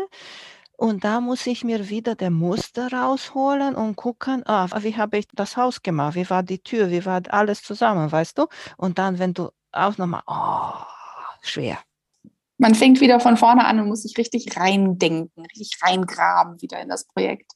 [0.76, 5.26] Und da muss ich mir wieder der Muster rausholen und gucken, ah, wie habe ich
[5.34, 8.46] das Haus gemacht, wie war die Tür, wie war alles zusammen, weißt du?
[8.76, 10.84] Und dann, wenn du auch nochmal, oh,
[11.42, 11.78] schwer
[12.60, 16.88] man fängt wieder von vorne an und muss sich richtig reindenken, richtig reingraben wieder in
[16.88, 17.52] das Projekt.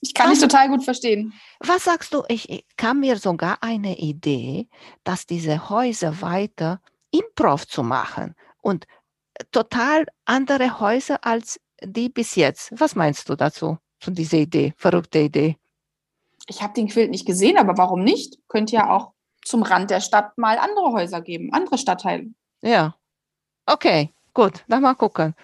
[0.00, 1.34] Ich kann dich total gut verstehen.
[1.58, 2.22] Was sagst du?
[2.28, 4.68] Ich kam mir sogar eine Idee,
[5.04, 8.86] dass diese Häuser weiter Improv zu machen und
[9.50, 12.72] total andere Häuser als die bis jetzt.
[12.78, 15.56] Was meinst du dazu, zu dieser Idee, verrückte Idee?
[16.46, 18.38] Ich habe den Quilt nicht gesehen, aber warum nicht?
[18.48, 19.12] Könnte ja auch
[19.44, 22.26] zum Rand der Stadt mal andere Häuser geben, andere Stadtteile.
[22.62, 22.94] Ja.
[23.66, 25.34] Okay, Gut, dann mal gucken.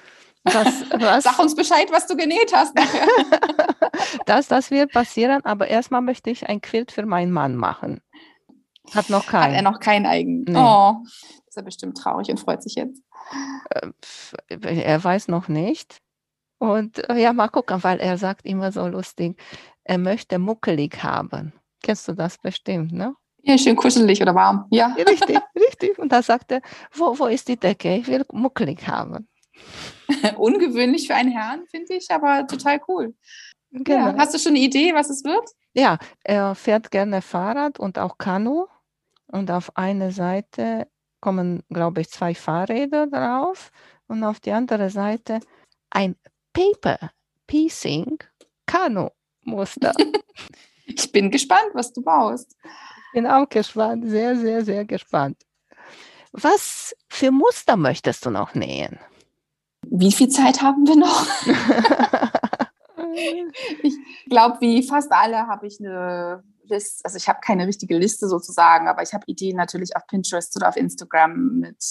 [0.44, 0.54] Was,
[0.90, 1.24] was?
[1.24, 2.74] Sag uns Bescheid, was du genäht hast.
[4.26, 8.00] das, das wird passieren, aber erstmal möchte ich ein Quilt für meinen Mann machen.
[8.94, 9.50] Hat noch keinen.
[9.50, 10.44] Hat er noch keinen eigenen?
[10.48, 10.58] Nee.
[10.58, 10.94] Oh,
[11.46, 13.02] ist er bestimmt traurig und freut sich jetzt.
[13.68, 13.90] Äh,
[14.48, 15.98] er weiß noch nicht.
[16.56, 19.38] Und äh, ja, mal gucken, weil er sagt immer so lustig,
[19.84, 21.52] er möchte muckelig haben.
[21.82, 23.14] Kennst du das bestimmt, ne?
[23.46, 24.66] Ja, schön kuschelig oder warm.
[24.70, 24.88] Ja.
[24.94, 25.98] Richtig, richtig.
[26.00, 27.94] Und da sagt er, wo, wo ist die Decke?
[27.94, 29.28] Ich will muckelig haben.
[30.36, 33.14] Ungewöhnlich für einen Herrn, finde ich, aber total cool.
[33.70, 34.08] Genau.
[34.08, 34.16] Ja.
[34.18, 35.48] Hast du schon eine Idee, was es wird?
[35.74, 38.66] Ja, er fährt gerne Fahrrad und auch Kanu.
[39.28, 40.88] Und auf eine Seite
[41.20, 43.70] kommen, glaube ich, zwei Fahrräder drauf
[44.08, 45.38] und auf die andere Seite
[45.90, 46.16] ein
[46.52, 47.10] Paper
[47.46, 48.18] Piecing
[48.66, 49.10] Kanu
[49.42, 49.92] Muster.
[50.86, 52.56] ich bin gespannt, was du baust
[53.16, 55.38] bin auch gespannt, sehr, sehr, sehr gespannt.
[56.32, 58.98] Was für Muster möchtest du noch nähen?
[59.86, 61.24] Wie viel Zeit haben wir noch?
[63.82, 63.94] ich
[64.28, 68.86] glaube, wie fast alle habe ich eine Liste, also ich habe keine richtige Liste sozusagen,
[68.86, 71.82] aber ich habe Ideen natürlich auf Pinterest oder auf Instagram mit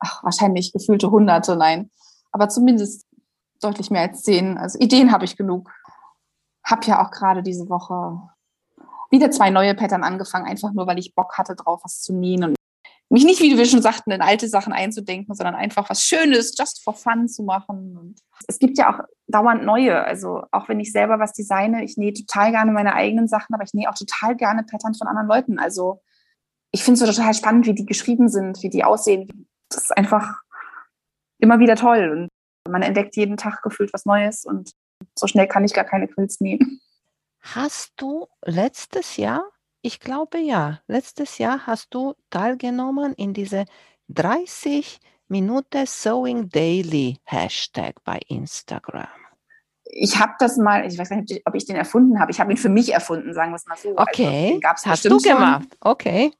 [0.00, 1.90] ach, wahrscheinlich gefühlte Hunderte, nein,
[2.30, 3.06] aber zumindest
[3.62, 4.58] deutlich mehr als zehn.
[4.58, 5.70] Also Ideen habe ich genug.
[6.62, 8.20] Habe ja auch gerade diese Woche
[9.10, 12.44] wieder zwei neue Pattern angefangen, einfach nur, weil ich Bock hatte, drauf was zu nähen
[12.44, 12.56] und
[13.08, 16.82] mich nicht, wie wir schon sagten, in alte Sachen einzudenken, sondern einfach was Schönes, just
[16.82, 17.96] for fun zu machen.
[17.96, 20.02] Und es gibt ja auch dauernd neue.
[20.02, 23.62] Also auch wenn ich selber was designe, ich nähe total gerne meine eigenen Sachen, aber
[23.62, 25.58] ich nähe auch total gerne Pattern von anderen Leuten.
[25.58, 26.02] Also
[26.72, 29.48] ich finde es total spannend, wie die geschrieben sind, wie die aussehen.
[29.68, 30.40] Das ist einfach
[31.38, 32.28] immer wieder toll.
[32.66, 34.72] Und man entdeckt jeden Tag gefühlt was Neues und
[35.16, 36.80] so schnell kann ich gar keine Quills nähen.
[37.40, 39.44] Hast du letztes Jahr,
[39.82, 43.66] ich glaube ja, letztes Jahr hast du teilgenommen in diese
[44.08, 49.08] 30 Minuten Sewing Daily Hashtag bei Instagram.
[49.84, 52.30] Ich habe das mal, ich weiß nicht, ob ich den erfunden habe.
[52.30, 53.96] Ich habe ihn für mich erfunden, sagen wir es mal so.
[53.96, 55.68] Okay, also, hast du gemacht.
[55.70, 55.92] Schon.
[55.92, 56.32] Okay.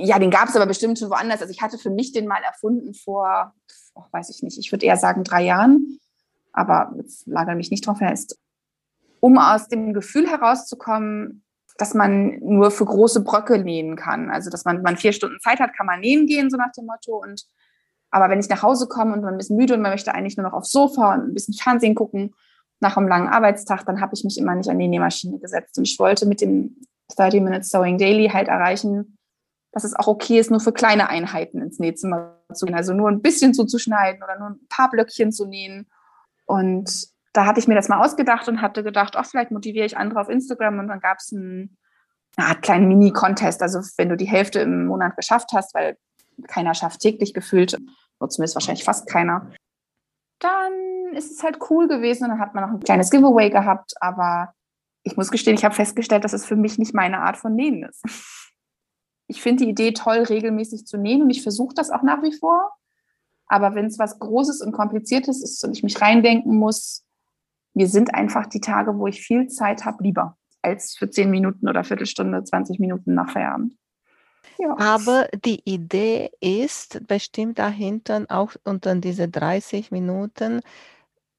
[0.00, 1.40] Ja, den gab es aber bestimmt schon woanders.
[1.40, 3.54] Also ich hatte für mich den mal erfunden vor,
[3.94, 5.98] oh, weiß ich nicht, ich würde eher sagen drei Jahren.
[6.52, 8.36] Aber jetzt lagere mich nicht drauf fest
[9.20, 11.44] um aus dem Gefühl herauszukommen,
[11.76, 14.30] dass man nur für große Bröcke nähen kann.
[14.30, 16.72] Also dass man, wenn man vier Stunden Zeit hat, kann man nähen gehen, so nach
[16.72, 17.16] dem Motto.
[17.22, 17.46] Und
[18.10, 20.36] aber wenn ich nach Hause komme und man ein bisschen müde und man möchte eigentlich
[20.36, 22.34] nur noch aufs Sofa und ein bisschen Fernsehen gucken
[22.80, 25.78] nach einem langen Arbeitstag, dann habe ich mich immer nicht an die Nähmaschine gesetzt.
[25.78, 26.76] Und ich wollte mit dem
[27.16, 29.18] 30 Minutes Sewing Daily halt erreichen,
[29.72, 32.74] dass es auch okay ist, nur für kleine Einheiten ins Nähzimmer zu gehen.
[32.74, 35.88] Also nur ein bisschen zuzuschneiden oder nur ein paar Blöckchen zu nähen.
[36.46, 39.96] Und da hatte ich mir das mal ausgedacht und hatte gedacht, ach, vielleicht motiviere ich
[39.96, 40.80] andere auf Instagram.
[40.80, 41.78] Und dann gab es einen,
[42.36, 43.62] eine Art kleinen Mini-Contest.
[43.62, 45.96] Also wenn du die Hälfte im Monat geschafft hast, weil
[46.48, 47.78] keiner schafft täglich gefühlt,
[48.18, 49.52] oder zumindest wahrscheinlich fast keiner,
[50.40, 50.72] dann
[51.12, 52.24] ist es halt cool gewesen.
[52.24, 53.92] Und dann hat man noch ein kleines Giveaway gehabt.
[54.00, 54.52] Aber
[55.04, 57.84] ich muss gestehen, ich habe festgestellt, dass es für mich nicht meine Art von Nähen
[57.84, 58.04] ist.
[59.30, 62.32] Ich finde die Idee toll, regelmäßig zu nähen und ich versuche das auch nach wie
[62.32, 62.72] vor.
[63.46, 67.04] Aber wenn es was Großes und Kompliziertes ist und ich mich reindenken muss,
[67.78, 71.68] mir sind einfach die Tage, wo ich viel Zeit habe, lieber als für zehn Minuten
[71.68, 73.74] oder Viertelstunde, 20 Minuten nach Feierabend.
[74.58, 74.76] Ja.
[74.76, 80.60] Aber die Idee ist bestimmt dahinter, auch unter diese 30 Minuten,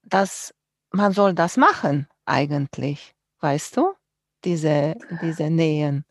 [0.03, 0.53] dass
[0.91, 3.91] man soll das machen eigentlich, weißt du?
[4.45, 6.05] Diese, diese Nähen.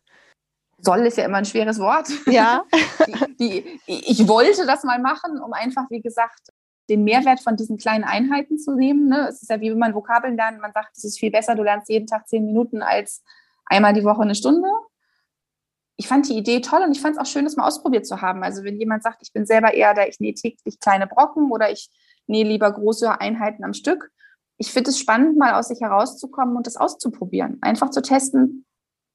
[0.77, 2.07] Soll ist ja immer ein schweres Wort.
[2.27, 2.65] Ja.
[3.39, 6.49] die, die, ich wollte das mal machen, um einfach, wie gesagt,
[6.89, 9.07] den Mehrwert von diesen kleinen Einheiten zu nehmen.
[9.07, 9.27] Ne?
[9.29, 11.63] Es ist ja wie wenn man Vokabeln lernt, man sagt, es ist viel besser, du
[11.63, 13.23] lernst jeden Tag zehn Minuten als
[13.65, 14.67] einmal die Woche eine Stunde.
[15.95, 18.21] Ich fand die Idee toll und ich fand es auch schön, das mal ausprobiert zu
[18.21, 18.43] haben.
[18.43, 21.71] Also wenn jemand sagt, ich bin selber eher der, ich nähe täglich kleine Brocken oder
[21.71, 21.89] ich
[22.27, 24.11] nähe lieber große Einheiten am Stück.
[24.57, 27.57] Ich finde es spannend, mal aus sich herauszukommen und das auszuprobieren.
[27.61, 28.65] Einfach zu testen,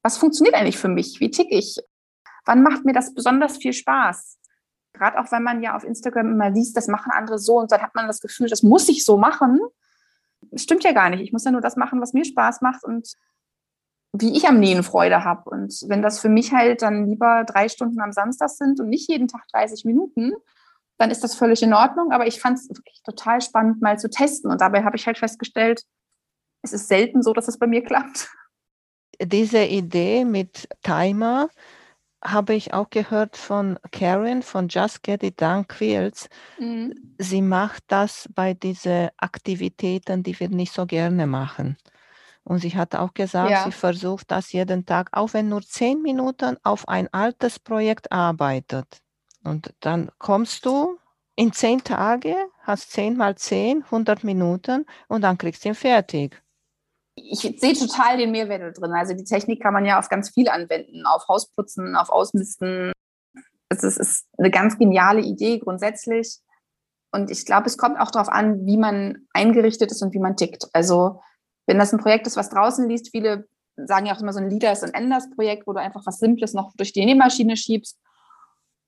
[0.02, 1.18] was funktioniert eigentlich für mich?
[1.20, 1.78] Wie tick ich?
[2.44, 4.38] Wann macht mir das besonders viel Spaß?
[4.94, 7.82] Gerade auch, wenn man ja auf Instagram immer liest, das machen andere so und dann
[7.82, 9.60] hat man das Gefühl, das muss ich so machen.
[10.50, 11.20] Das stimmt ja gar nicht.
[11.20, 13.14] Ich muss ja nur das machen, was mir Spaß macht und
[14.12, 15.50] wie ich am Nähen Freude habe.
[15.50, 19.08] Und wenn das für mich halt dann lieber drei Stunden am Samstag sind und nicht
[19.08, 20.32] jeden Tag 30 Minuten,
[20.98, 22.12] dann ist das völlig in Ordnung.
[22.12, 24.50] Aber ich fand es wirklich total spannend, mal zu testen.
[24.52, 25.82] Und dabei habe ich halt festgestellt,
[26.62, 28.30] es ist selten so, dass es bei mir klappt.
[29.20, 31.48] Diese Idee mit Timer
[32.26, 36.28] habe ich auch gehört von Karen von Just Get It Done Quilts.
[36.58, 37.14] Mhm.
[37.18, 41.76] Sie macht das bei diesen Aktivitäten, die wir nicht so gerne machen.
[42.42, 43.64] Und sie hat auch gesagt, ja.
[43.64, 49.00] sie versucht das jeden Tag, auch wenn nur zehn Minuten auf ein altes Projekt arbeitet.
[49.42, 50.98] Und dann kommst du
[51.36, 56.43] in zehn Tage, hast zehn mal zehn, 100 Minuten und dann kriegst du ihn fertig
[57.16, 58.92] ich sehe total den Mehrwert drin.
[58.92, 62.92] Also die Technik kann man ja auf ganz viel anwenden, auf Hausputzen, auf Ausmisten.
[63.68, 66.38] Es ist, ist eine ganz geniale Idee grundsätzlich.
[67.12, 70.36] Und ich glaube, es kommt auch darauf an, wie man eingerichtet ist und wie man
[70.36, 70.66] tickt.
[70.72, 71.20] Also
[71.66, 73.46] wenn das ein Projekt ist, was draußen liest, viele
[73.76, 76.52] sagen ja auch immer so ein Leaders and Enders Projekt, wo du einfach was Simples
[76.54, 77.98] noch durch die Nähmaschine schiebst.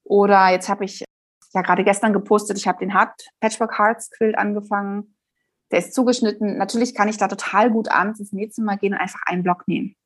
[0.04, 1.04] Oder jetzt habe ich
[1.54, 5.15] ja gerade gestern gepostet, ich habe den Hard Patchwork Hearts Quilt angefangen
[5.70, 6.58] der ist zugeschnitten.
[6.58, 9.96] Natürlich kann ich da total gut abends ins Nähzimmer gehen und einfach einen Block nähen.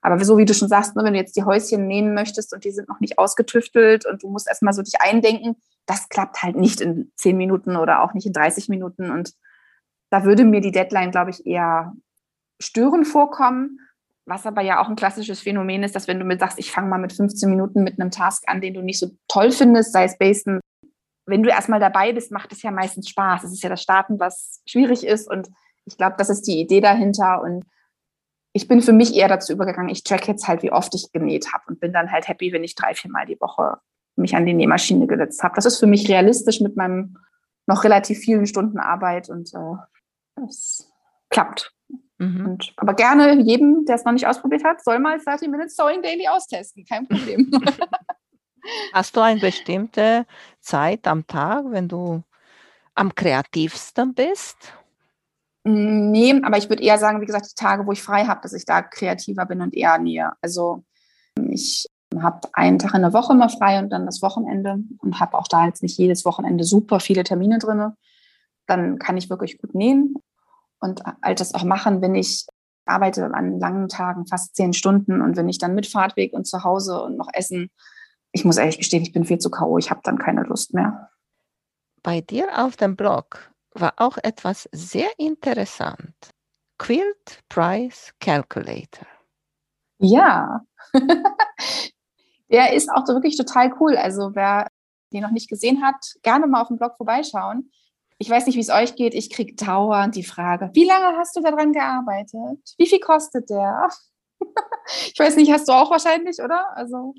[0.00, 2.64] Aber so wie du schon sagst, ne, wenn du jetzt die Häuschen nähen möchtest und
[2.64, 6.56] die sind noch nicht ausgetüftelt und du musst erstmal so dich eindenken, das klappt halt
[6.56, 9.10] nicht in zehn Minuten oder auch nicht in 30 Minuten.
[9.10, 9.32] Und
[10.10, 11.94] da würde mir die Deadline, glaube ich, eher
[12.60, 13.78] störend vorkommen.
[14.24, 16.88] Was aber ja auch ein klassisches Phänomen ist, dass wenn du mit sagst, ich fange
[16.88, 20.04] mal mit 15 Minuten mit einem Task an, den du nicht so toll findest, sei
[20.04, 20.60] es Basen,
[21.26, 23.44] wenn du erstmal dabei bist, macht es ja meistens Spaß.
[23.44, 25.30] Es ist ja das Starten, was schwierig ist.
[25.30, 25.48] Und
[25.84, 27.42] ich glaube, das ist die Idee dahinter.
[27.42, 27.64] Und
[28.52, 31.52] ich bin für mich eher dazu übergegangen, ich track jetzt halt, wie oft ich genäht
[31.52, 33.78] habe und bin dann halt happy, wenn ich drei, vier Mal die Woche
[34.16, 35.54] mich an die Nähmaschine gesetzt habe.
[35.54, 37.16] Das ist für mich realistisch mit meinem
[37.66, 40.92] noch relativ vielen Stunden Arbeit und äh, es
[41.30, 41.72] klappt.
[42.18, 42.46] Mhm.
[42.46, 46.02] Und, aber gerne jedem, der es noch nicht ausprobiert hat, soll mal 30 Minutes Sewing
[46.02, 46.84] Daily austesten.
[46.84, 47.50] Kein Problem.
[48.92, 50.26] Hast du eine bestimmte
[50.60, 52.22] Zeit am Tag, wenn du
[52.94, 54.56] am kreativsten bist?
[55.64, 58.52] Nee, aber ich würde eher sagen, wie gesagt, die Tage, wo ich frei habe, dass
[58.52, 60.34] ich da kreativer bin und eher näher.
[60.40, 60.84] Also
[61.48, 61.86] ich
[62.20, 65.48] habe einen Tag in der Woche immer frei und dann das Wochenende und habe auch
[65.48, 67.92] da jetzt nicht jedes Wochenende super viele Termine drin.
[68.66, 70.14] Dann kann ich wirklich gut nähen
[70.80, 72.46] und all das auch machen, wenn ich
[72.84, 76.64] arbeite an langen Tagen fast zehn Stunden und wenn ich dann mit Fahrtweg und zu
[76.64, 77.70] Hause und noch Essen
[78.32, 81.10] ich muss ehrlich gestehen, ich bin viel zu K.O., ich habe dann keine Lust mehr.
[82.02, 86.14] Bei dir auf dem Blog war auch etwas sehr interessant.
[86.78, 89.06] Quilt Price Calculator.
[89.98, 90.62] Ja,
[92.50, 93.96] der ist auch wirklich total cool.
[93.96, 94.66] Also wer
[95.12, 97.70] den noch nicht gesehen hat, gerne mal auf dem Blog vorbeischauen.
[98.18, 101.36] ich weiß nicht, wie es euch geht, ich kriege dauernd die Frage, wie lange hast
[101.36, 102.74] du daran gearbeitet?
[102.78, 103.88] Wie viel kostet der?
[105.12, 106.76] ich weiß nicht, hast du auch wahrscheinlich, oder?
[106.76, 107.14] Also,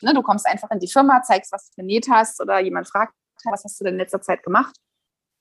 [0.00, 3.14] ne, du kommst einfach in die Firma, zeigst, was du genäht hast oder jemand fragt,
[3.44, 4.74] was hast du denn in letzter Zeit gemacht?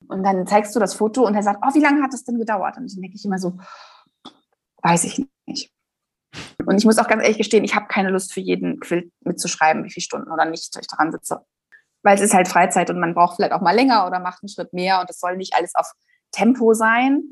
[0.08, 2.38] Und dann zeigst du das Foto und er sagt, oh, wie lange hat das denn
[2.38, 2.78] gedauert?
[2.78, 3.58] Und dann denke ich immer so,
[4.84, 5.72] weiß ich nicht.
[6.65, 9.84] Und ich muss auch ganz ehrlich gestehen, ich habe keine Lust für jeden Quilt mitzuschreiben,
[9.84, 11.46] wie viele Stunden oder nicht ich daran sitze.
[12.04, 14.50] Weil es ist halt Freizeit und man braucht vielleicht auch mal länger oder macht einen
[14.50, 15.91] Schritt mehr und es soll nicht alles auf
[16.32, 17.32] Tempo sein.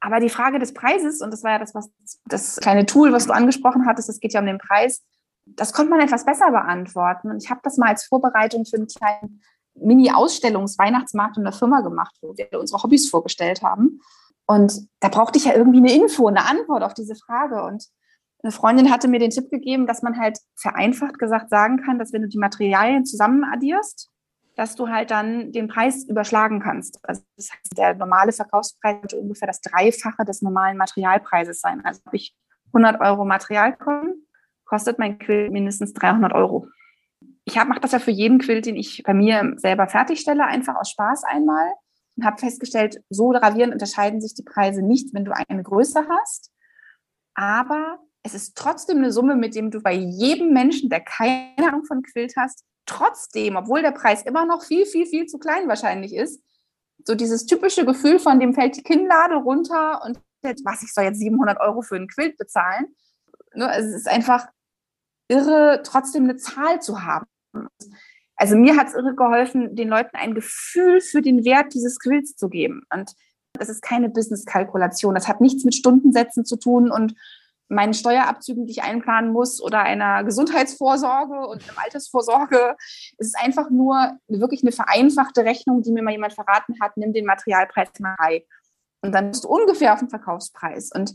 [0.00, 1.90] Aber die Frage des Preises, und das war ja das, was
[2.26, 5.02] das kleine Tool, was du angesprochen hattest, es geht ja um den Preis,
[5.46, 7.30] das konnte man etwas besser beantworten.
[7.30, 9.42] Und ich habe das mal als Vorbereitung für einen kleinen
[9.74, 14.00] Mini-Ausstellungs-Weihnachtsmarkt in der Firma gemacht, wo wir unsere Hobbys vorgestellt haben.
[14.46, 17.62] Und da brauchte ich ja irgendwie eine Info, eine Antwort auf diese Frage.
[17.62, 17.86] Und
[18.42, 22.12] eine Freundin hatte mir den Tipp gegeben, dass man halt vereinfacht gesagt sagen kann, dass
[22.12, 24.10] wenn du die Materialien zusammen addierst,
[24.56, 26.98] dass du halt dann den Preis überschlagen kannst.
[27.04, 31.82] Also das heißt, der normale Verkaufspreis sollte ungefähr das Dreifache des normalen Materialpreises sein.
[31.84, 32.36] Also habe ich
[32.74, 34.26] 100 Euro Material bekommen,
[34.72, 36.66] kostet mein Quilt mindestens 300 Euro.
[37.44, 40.88] Ich mache das ja für jeden Quilt, den ich bei mir selber fertigstelle, einfach aus
[40.88, 41.74] Spaß einmal
[42.16, 46.50] und habe festgestellt, so gravierend unterscheiden sich die Preise nicht, wenn du eine Größe hast.
[47.34, 51.84] Aber es ist trotzdem eine Summe, mit dem du bei jedem Menschen, der keine Ahnung
[51.84, 56.14] von Quilt hast, trotzdem, obwohl der Preis immer noch viel, viel, viel zu klein wahrscheinlich
[56.14, 56.42] ist,
[57.04, 60.18] so dieses typische Gefühl von dem fällt die Kinnlade runter und
[60.64, 62.86] was, ich soll jetzt 700 Euro für einen Quilt bezahlen.
[63.54, 64.48] Ne, es ist einfach
[65.32, 67.26] irre, trotzdem eine Zahl zu haben.
[68.36, 72.36] Also mir hat es irre geholfen, den Leuten ein Gefühl für den Wert dieses Quilts
[72.36, 72.82] zu geben.
[72.92, 73.12] Und
[73.54, 75.14] das ist keine Business-Kalkulation.
[75.14, 77.14] Das hat nichts mit Stundensätzen zu tun und
[77.68, 82.76] meinen Steuerabzügen, die ich einplanen muss, oder einer Gesundheitsvorsorge und einer Altersvorsorge.
[83.16, 87.14] Es ist einfach nur wirklich eine vereinfachte Rechnung, die mir mal jemand verraten hat, nimm
[87.14, 88.44] den Materialpreis mal bei.
[89.00, 90.90] Und dann bist du ungefähr auf dem Verkaufspreis.
[90.94, 91.14] Und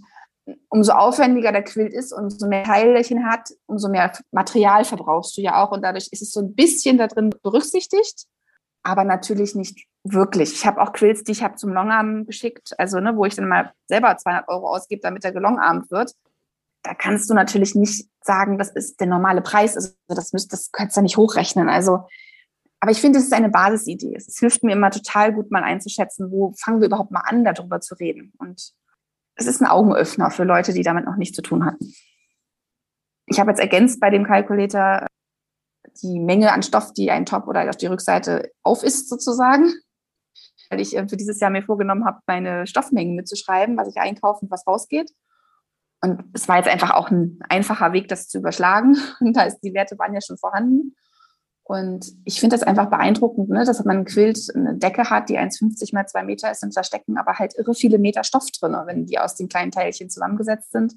[0.70, 5.64] umso aufwendiger der Quilt ist, umso mehr Teilchen hat, umso mehr Material verbrauchst du ja
[5.64, 5.72] auch.
[5.72, 8.26] Und dadurch ist es so ein bisschen da drin berücksichtigt,
[8.84, 10.54] aber natürlich nicht wirklich.
[10.54, 13.50] Ich habe auch Quilts, die ich habe zum Longarm geschickt, also ne, wo ich dann
[13.50, 16.14] mal selber 200 Euro ausgebe, damit der gelongarmt wird
[16.88, 19.76] da kannst du natürlich nicht sagen, das ist der normale Preis.
[19.76, 21.70] Also das, müsst, das kannst du ja nicht hochrechnen.
[21.70, 22.08] Also,
[22.80, 24.16] aber ich finde, es ist eine Basisidee.
[24.16, 27.82] Es hilft mir immer total gut, mal einzuschätzen, wo fangen wir überhaupt mal an, darüber
[27.82, 28.34] zu reden.
[28.38, 28.72] Und
[29.38, 31.94] es ist ein Augenöffner für Leute, die damit noch nichts zu tun hatten.
[33.28, 35.06] Ich habe jetzt ergänzt bei dem Kalkulator
[36.02, 39.74] die Menge an Stoff, die ein Top oder auf die Rückseite auf ist, sozusagen.
[40.70, 44.42] Weil ich äh, für dieses Jahr mir vorgenommen habe, meine Stoffmengen mitzuschreiben, was ich einkaufe
[44.42, 45.12] und was rausgeht.
[46.02, 48.98] Und es war jetzt einfach auch ein einfacher Weg, das zu überschlagen.
[49.20, 50.96] Und da ist, die Werte waren ja schon vorhanden.
[51.68, 55.38] Und ich finde das einfach beeindruckend, ne, dass man ein Quilt, eine Decke hat, die
[55.38, 58.74] 1,50 mal 2 Meter ist und da stecken aber halt irre viele Meter Stoff drin,
[58.86, 60.96] wenn die aus den kleinen Teilchen zusammengesetzt sind.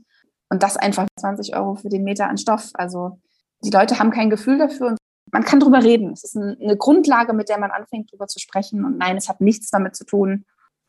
[0.48, 2.70] Und das einfach 20 Euro für den Meter an Stoff.
[2.74, 3.18] Also
[3.64, 4.98] die Leute haben kein Gefühl dafür und
[5.32, 6.12] man kann drüber reden.
[6.12, 8.84] Es ist eine Grundlage, mit der man anfängt, drüber zu sprechen.
[8.84, 10.44] Und nein, es hat nichts damit zu tun,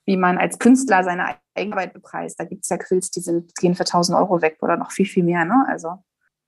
[0.06, 2.40] wie man als Künstler seine Arbeit bepreist.
[2.40, 5.08] Da gibt es ja Quills, die sind, gehen für 1000 Euro weg oder noch viel,
[5.08, 5.44] viel mehr.
[5.46, 5.66] Ne?
[5.68, 6.04] Also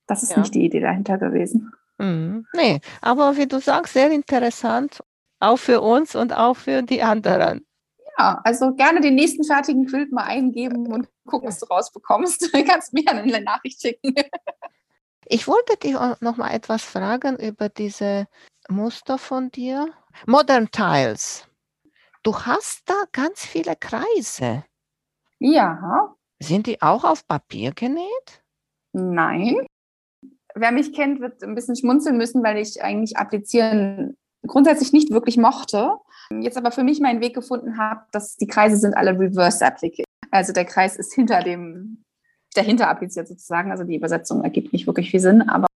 [0.06, 0.40] das ist ja.
[0.40, 1.72] nicht die Idee dahinter gewesen.
[1.98, 2.46] Mhm.
[2.54, 5.04] Nee, aber wie du sagst, sehr interessant,
[5.40, 7.66] auch für uns und auch für die anderen.
[8.18, 12.42] Ja, also gerne den nächsten fertigen Quilt mal eingeben und gucken, was du rausbekommst.
[12.54, 14.14] Du kannst mir eine Nachricht schicken.
[15.26, 18.28] Ich wollte dich noch mal etwas fragen über diese
[18.70, 19.88] Muster von dir.
[20.28, 21.48] Modern Tiles.
[22.24, 24.64] Du hast da ganz viele Kreise.
[25.40, 26.14] Ja.
[26.40, 28.44] Sind die auch auf Papier genäht?
[28.94, 29.66] Nein.
[30.56, 35.38] Wer mich kennt, wird ein bisschen schmunzeln müssen, weil ich eigentlich applizieren grundsätzlich nicht wirklich
[35.38, 35.96] mochte.
[36.42, 40.06] Jetzt aber für mich meinen Weg gefunden habe, dass die Kreise sind alle reverse applicated.
[40.32, 42.04] Also der Kreis ist hinter dem,
[42.54, 43.72] dahinter appliziert sozusagen.
[43.72, 45.68] Also die Übersetzung ergibt nicht wirklich viel Sinn, aber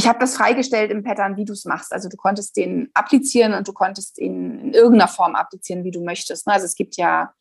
[0.00, 1.92] ich habe das freigestellt im Pattern, wie du es machst.
[1.92, 6.04] Also du konntest den applizieren und du konntest ihn in irgendeiner Form applizieren, wie du
[6.04, 6.46] möchtest.
[6.46, 7.32] Also es gibt ja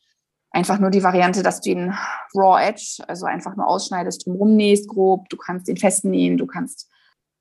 [0.53, 1.93] einfach nur die Variante, dass du ihn
[2.33, 5.27] raw edge, also einfach nur ausschneidest, drumherum nähst grob.
[5.29, 6.89] Du kannst ihn festnähen, du kannst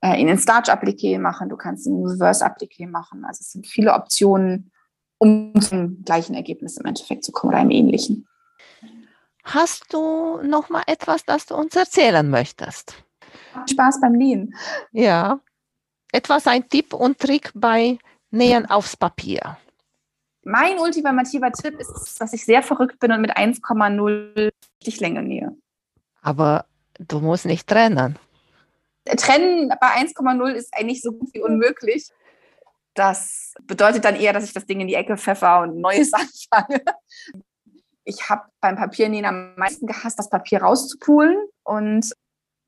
[0.00, 3.24] äh, ihn in Starch appliqué machen, du kannst ihn reverse appliqué machen.
[3.24, 4.72] Also es sind viele Optionen,
[5.18, 8.26] um zum gleichen Ergebnis im Endeffekt zu kommen oder einem ähnlichen.
[9.44, 13.04] Hast du noch mal etwas, das du uns erzählen möchtest?
[13.70, 14.54] Spaß beim Nähen.
[14.92, 15.40] Ja.
[16.12, 17.98] Etwas ein Tipp und Trick bei
[18.30, 19.58] Nähen aufs Papier.
[20.44, 25.56] Mein ultimativer Tipp ist, dass ich sehr verrückt bin und mit 1,0 Stichlänge nähe.
[26.20, 26.66] Aber
[26.98, 28.18] du musst nicht trennen.
[29.16, 32.10] Trennen bei 1,0 ist eigentlich so gut wie unmöglich.
[32.94, 36.12] Das bedeutet dann eher, dass ich das Ding in die Ecke pfeffer und Neues
[36.52, 36.82] anfange.
[38.04, 41.36] Ich habe beim Papiernähen am meisten gehasst, das Papier rauszupulen.
[41.62, 42.12] Und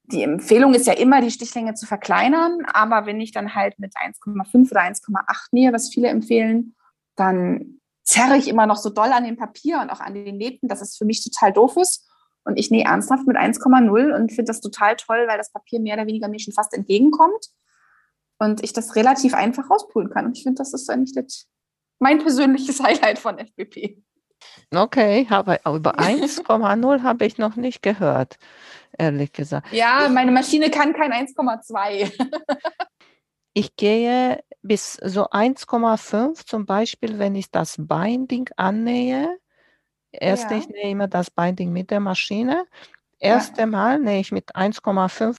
[0.05, 2.65] die Empfehlung ist ja immer, die Stichlänge zu verkleinern.
[2.73, 6.75] Aber wenn ich dann halt mit 1,5 oder 1,8 nähe, was viele empfehlen,
[7.17, 10.69] dann zerre ich immer noch so doll an dem Papier und auch an den Nähten,
[10.69, 12.09] dass es für mich total doof ist.
[12.45, 15.95] Und ich nähe ernsthaft mit 1,0 und finde das total toll, weil das Papier mehr
[15.95, 17.49] oder weniger mir schon fast entgegenkommt
[18.39, 20.27] und ich das relativ einfach rauspulen kann.
[20.27, 21.47] Und ich finde, das ist eigentlich das,
[21.99, 24.03] mein persönliches Highlight von FBP.
[24.75, 28.37] Okay, aber über 1,0 habe ich noch nicht gehört,
[28.99, 29.73] ehrlich gesagt.
[29.73, 32.13] Ja, meine Maschine kann kein 1,2.
[33.55, 39.39] ich gehe bis so 1,5 zum Beispiel, wenn ich das Binding annähe.
[40.11, 40.57] Erst ja.
[40.59, 42.65] ich nehme das Binding mit der Maschine.
[43.19, 43.67] Erste ja.
[43.67, 45.37] Mal nähe ich mit 1,5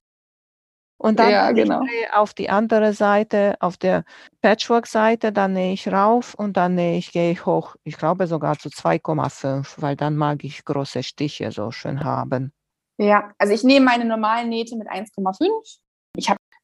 [0.97, 1.81] und dann ja, genau.
[2.13, 4.05] auf die andere Seite, auf der
[4.41, 7.75] Patchwork-Seite, dann nähe ich rauf und dann nähe ich, gehe ich hoch.
[7.83, 12.53] Ich glaube sogar zu 2,5, weil dann mag ich große Stiche so schön haben.
[12.97, 15.79] Ja, also ich nehme meine normalen Nähte mit 1,5.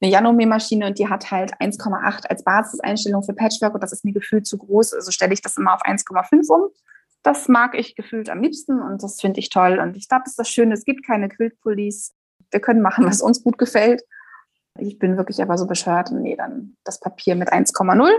[0.01, 4.13] Eine Janome-Maschine und die hat halt 1,8 als Basiseinstellung für Patchwork und das ist mir
[4.13, 4.93] gefühlt zu groß.
[4.93, 6.71] Also stelle ich das immer auf 1,5 um.
[7.23, 9.77] Das mag ich gefühlt am liebsten und das finde ich toll.
[9.79, 12.13] Und ich glaube, das ist das Schöne, es gibt keine Quilt-Police.
[12.49, 14.03] Wir können machen, was uns gut gefällt.
[14.79, 18.09] Ich bin wirklich aber so bescheuert nähe dann das Papier mit 1,0.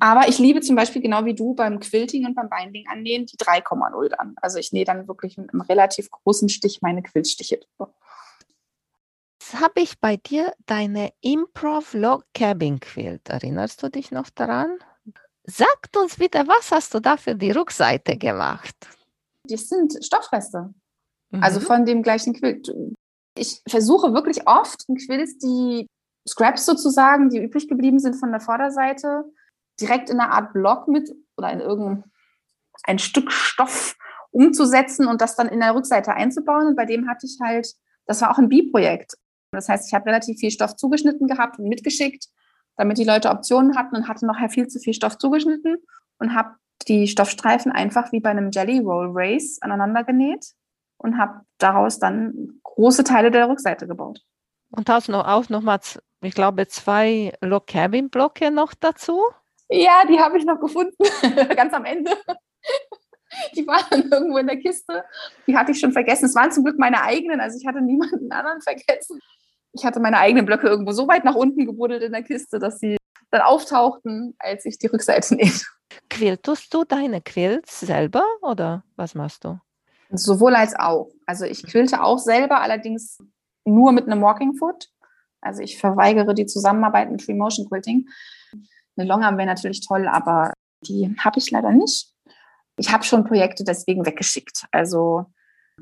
[0.00, 3.36] Aber ich liebe zum Beispiel genau wie du beim Quilting und beim Binding annähen die
[3.36, 4.34] 3,0 dann.
[4.42, 7.94] Also ich nähe dann wirklich mit einem relativ großen Stich meine Quiltstiche drüber.
[9.46, 13.28] Jetzt habe ich bei dir deine Improv Log Cabin Quilt.
[13.28, 14.76] Erinnerst du dich noch daran?
[15.44, 18.74] Sagt uns bitte, was hast du da für die Rückseite gemacht?
[19.44, 20.58] Das sind Stoffreste.
[20.58, 20.74] Also
[21.30, 21.42] mhm.
[21.44, 22.72] Also von dem gleichen Quilt
[23.38, 25.86] ich versuche wirklich oft in Quills die
[26.28, 29.26] Scraps sozusagen, die übrig geblieben sind von der Vorderseite,
[29.80, 33.96] direkt in einer Art Block mit oder in irgendein Stück Stoff
[34.32, 36.66] umzusetzen und das dann in der Rückseite einzubauen.
[36.66, 37.72] Und bei dem hatte ich halt,
[38.06, 39.14] das war auch ein B-Projekt.
[39.56, 42.26] Das heißt, ich habe relativ viel Stoff zugeschnitten gehabt und mitgeschickt,
[42.76, 45.76] damit die Leute Optionen hatten und hatte noch viel zu viel Stoff zugeschnitten
[46.18, 46.56] und habe
[46.88, 50.46] die Stoffstreifen einfach wie bei einem Jelly Roll Race aneinander genäht
[50.98, 54.20] und habe daraus dann große Teile der Rückseite gebaut.
[54.70, 55.80] Und hast noch auch noch mal,
[56.22, 59.22] ich glaube, zwei Log Cabin Blöcke noch dazu?
[59.68, 60.96] Ja, die habe ich noch gefunden,
[61.56, 62.12] ganz am Ende.
[63.54, 65.04] Die waren irgendwo in der Kiste.
[65.46, 66.26] Die hatte ich schon vergessen.
[66.26, 69.20] Es waren zum Glück meine eigenen, also ich hatte niemanden anderen vergessen.
[69.76, 72.78] Ich hatte meine eigenen Blöcke irgendwo so weit nach unten gebuddelt in der Kiste, dass
[72.78, 72.96] sie
[73.30, 75.64] dann auftauchten, als ich die Rückseite nähte.
[76.08, 79.58] Quiltest du deine Quilts selber oder was machst du?
[80.10, 81.10] Sowohl als auch.
[81.26, 83.18] Also ich quilte auch selber, allerdings
[83.64, 84.88] nur mit einem Walking Foot.
[85.40, 88.08] Also ich verweigere die Zusammenarbeit mit Free Motion Quilting.
[88.96, 90.52] Eine Longarm wäre natürlich toll, aber
[90.82, 92.12] die habe ich leider nicht.
[92.78, 94.66] Ich habe schon Projekte deswegen weggeschickt.
[94.70, 95.26] Also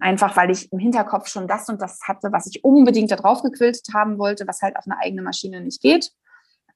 [0.00, 3.42] einfach, weil ich im Hinterkopf schon das und das hatte, was ich unbedingt da drauf
[3.42, 6.12] gequiltet haben wollte, was halt auf eine eigene Maschine nicht geht.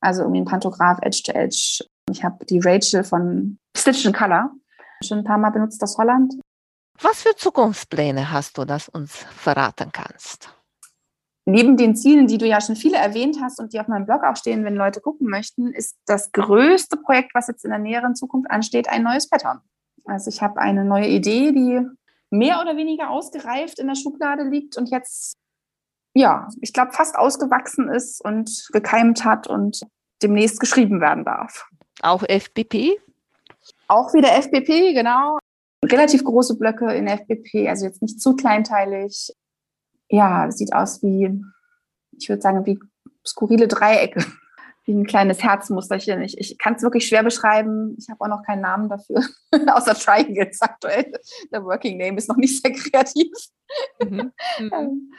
[0.00, 1.84] Also irgendwie ein Pantograph Edge to Edge.
[2.10, 4.50] Ich habe die Rachel von Stitch in Color
[5.04, 6.34] schon ein paar Mal benutzt aus Holland.
[7.00, 10.52] Was für Zukunftspläne hast du, das uns verraten kannst?
[11.44, 14.22] Neben den Zielen, die du ja schon viele erwähnt hast und die auf meinem Blog
[14.24, 18.14] auch stehen, wenn Leute gucken möchten, ist das größte Projekt, was jetzt in der näheren
[18.14, 19.60] Zukunft ansteht, ein neues Pattern.
[20.04, 21.80] Also ich habe eine neue Idee, die
[22.30, 25.34] mehr oder weniger ausgereift in der Schublade liegt und jetzt,
[26.14, 29.80] ja, ich glaube, fast ausgewachsen ist und gekeimt hat und
[30.22, 31.66] demnächst geschrieben werden darf.
[32.02, 32.98] Auch FBP?
[33.88, 35.38] Auch wieder FBP, genau
[35.84, 39.32] relativ große Blöcke in FBP, also jetzt nicht zu kleinteilig.
[40.08, 41.40] Ja, sieht aus wie,
[42.16, 42.78] ich würde sagen, wie
[43.26, 44.24] skurrile Dreiecke,
[44.88, 46.22] wie ein kleines Herzmusterchen.
[46.22, 47.94] Ich, ich kann es wirklich schwer beschreiben.
[47.98, 49.22] Ich habe auch noch keinen Namen dafür,
[49.74, 51.12] außer Triangles aktuell.
[51.52, 53.30] Der Working Name ist noch nicht sehr kreativ.
[54.02, 54.32] Mhm.
[54.58, 55.12] Mhm.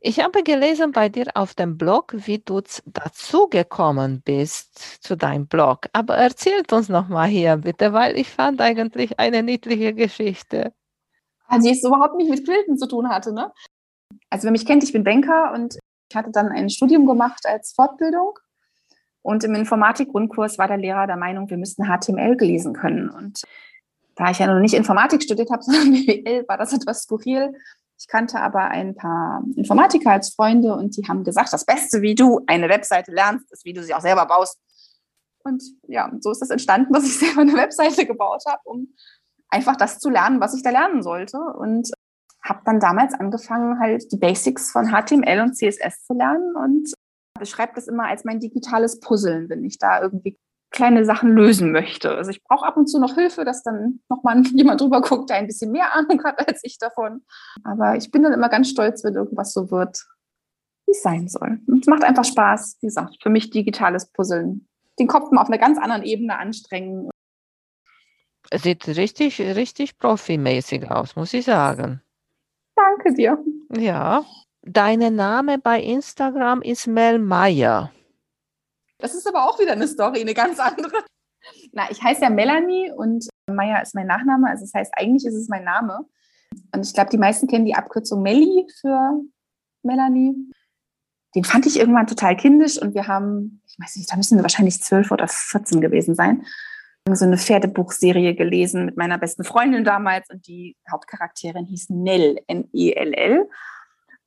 [0.00, 5.86] Ich habe gelesen bei dir auf dem Blog, wie du dazugekommen bist zu deinem Blog.
[5.92, 10.72] Aber erzählt uns noch mal hier bitte, weil ich fand eigentlich eine niedliche Geschichte.
[11.46, 13.32] Also die es überhaupt nicht mit Quilten zu tun hatte.
[13.32, 13.52] Ne?
[14.28, 15.78] Also wer mich kennt, ich bin Banker und
[16.10, 18.38] ich hatte dann ein Studium gemacht als Fortbildung.
[19.26, 23.10] Und im Informatik-Grundkurs war der Lehrer der Meinung, wir müssten HTML gelesen können.
[23.10, 23.42] Und
[24.14, 27.52] da ich ja noch nicht Informatik studiert habe, sondern BWL, war das etwas skurril.
[27.98, 32.14] Ich kannte aber ein paar Informatiker als Freunde und die haben gesagt, das Beste, wie
[32.14, 34.60] du eine Webseite lernst, ist, wie du sie auch selber baust.
[35.42, 38.94] Und ja, so ist das entstanden, dass ich selber eine Webseite gebaut habe, um
[39.48, 41.38] einfach das zu lernen, was ich da lernen sollte.
[41.38, 41.90] Und
[42.44, 46.92] habe dann damals angefangen, halt die Basics von HTML und CSS zu lernen und
[47.38, 50.38] beschreibe das immer als mein digitales Puzzeln, wenn ich da irgendwie
[50.70, 52.10] kleine Sachen lösen möchte.
[52.10, 55.36] Also ich brauche ab und zu noch Hilfe, dass dann nochmal jemand drüber guckt, der
[55.38, 57.24] ein bisschen mehr Ahnung hat als ich davon.
[57.64, 60.04] Aber ich bin dann immer ganz stolz, wenn irgendwas so wird,
[60.86, 61.60] wie es sein soll.
[61.66, 64.68] Und es macht einfach Spaß, wie gesagt, für mich digitales Puzzeln.
[64.98, 67.10] Den Kopf mal auf einer ganz anderen Ebene anstrengen.
[68.54, 72.00] Sieht richtig, richtig profimäßig aus, muss ich sagen.
[72.76, 73.42] Danke dir.
[73.76, 74.24] Ja.
[74.68, 77.92] Dein Name bei Instagram ist Mel Meyer.
[78.98, 81.04] Das ist aber auch wieder eine Story, eine ganz andere.
[81.70, 84.48] Na, ich heiße ja Melanie und Meyer ist mein Nachname.
[84.48, 86.00] Also das heißt, eigentlich ist es mein Name.
[86.74, 89.20] Und ich glaube, die meisten kennen die Abkürzung Melli für
[89.84, 90.34] Melanie.
[91.36, 94.42] Den fand ich irgendwann total kindisch und wir haben, ich weiß nicht, da müssen wir
[94.42, 96.44] wahrscheinlich zwölf oder 14 gewesen sein,
[97.12, 103.48] so eine Pferdebuchserie gelesen mit meiner besten Freundin damals und die Hauptcharakterin hieß Nell, N-E-L-L.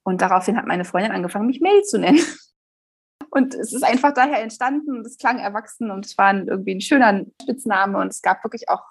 [0.10, 2.20] Und daraufhin hat meine Freundin angefangen, mich Mel zu nennen.
[3.30, 7.26] Und es ist einfach daher entstanden es klang erwachsen und es war irgendwie ein schöner
[7.40, 8.82] Spitzname und es gab wirklich auch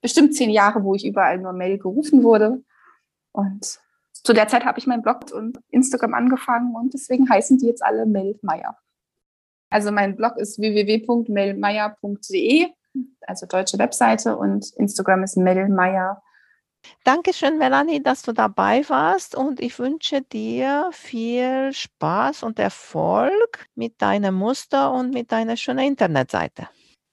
[0.00, 2.64] bestimmt zehn Jahre, wo ich überall nur Mel gerufen wurde.
[3.30, 3.78] Und
[4.12, 7.84] zu der Zeit habe ich meinen Blog und Instagram angefangen und deswegen heißen die jetzt
[7.84, 8.76] alle Mel Meyer.
[9.70, 12.66] Also mein Blog ist www.melmeyer.de,
[13.20, 16.24] also deutsche Webseite und Instagram ist melmeyer
[17.04, 24.00] Dankeschön, Melanie, dass du dabei warst und ich wünsche dir viel Spaß und Erfolg mit
[24.02, 26.68] deinem Muster und mit deiner schönen Internetseite.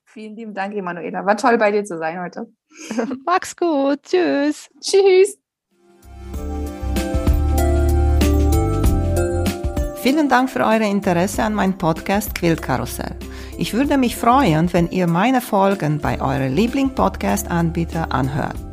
[0.06, 1.26] Vielen lieben Dank, Emanuela.
[1.26, 2.48] War toll, bei dir zu sein heute.
[3.26, 4.04] Mach's gut.
[4.04, 4.70] Tschüss.
[4.80, 5.40] Tschüss.
[10.04, 13.16] Vielen Dank für euer Interesse an meinem Podcast Quiltkarussell.
[13.58, 18.73] Ich würde mich freuen, wenn ihr meine Folgen bei eurem Liebling-Podcast-Anbieter anhört.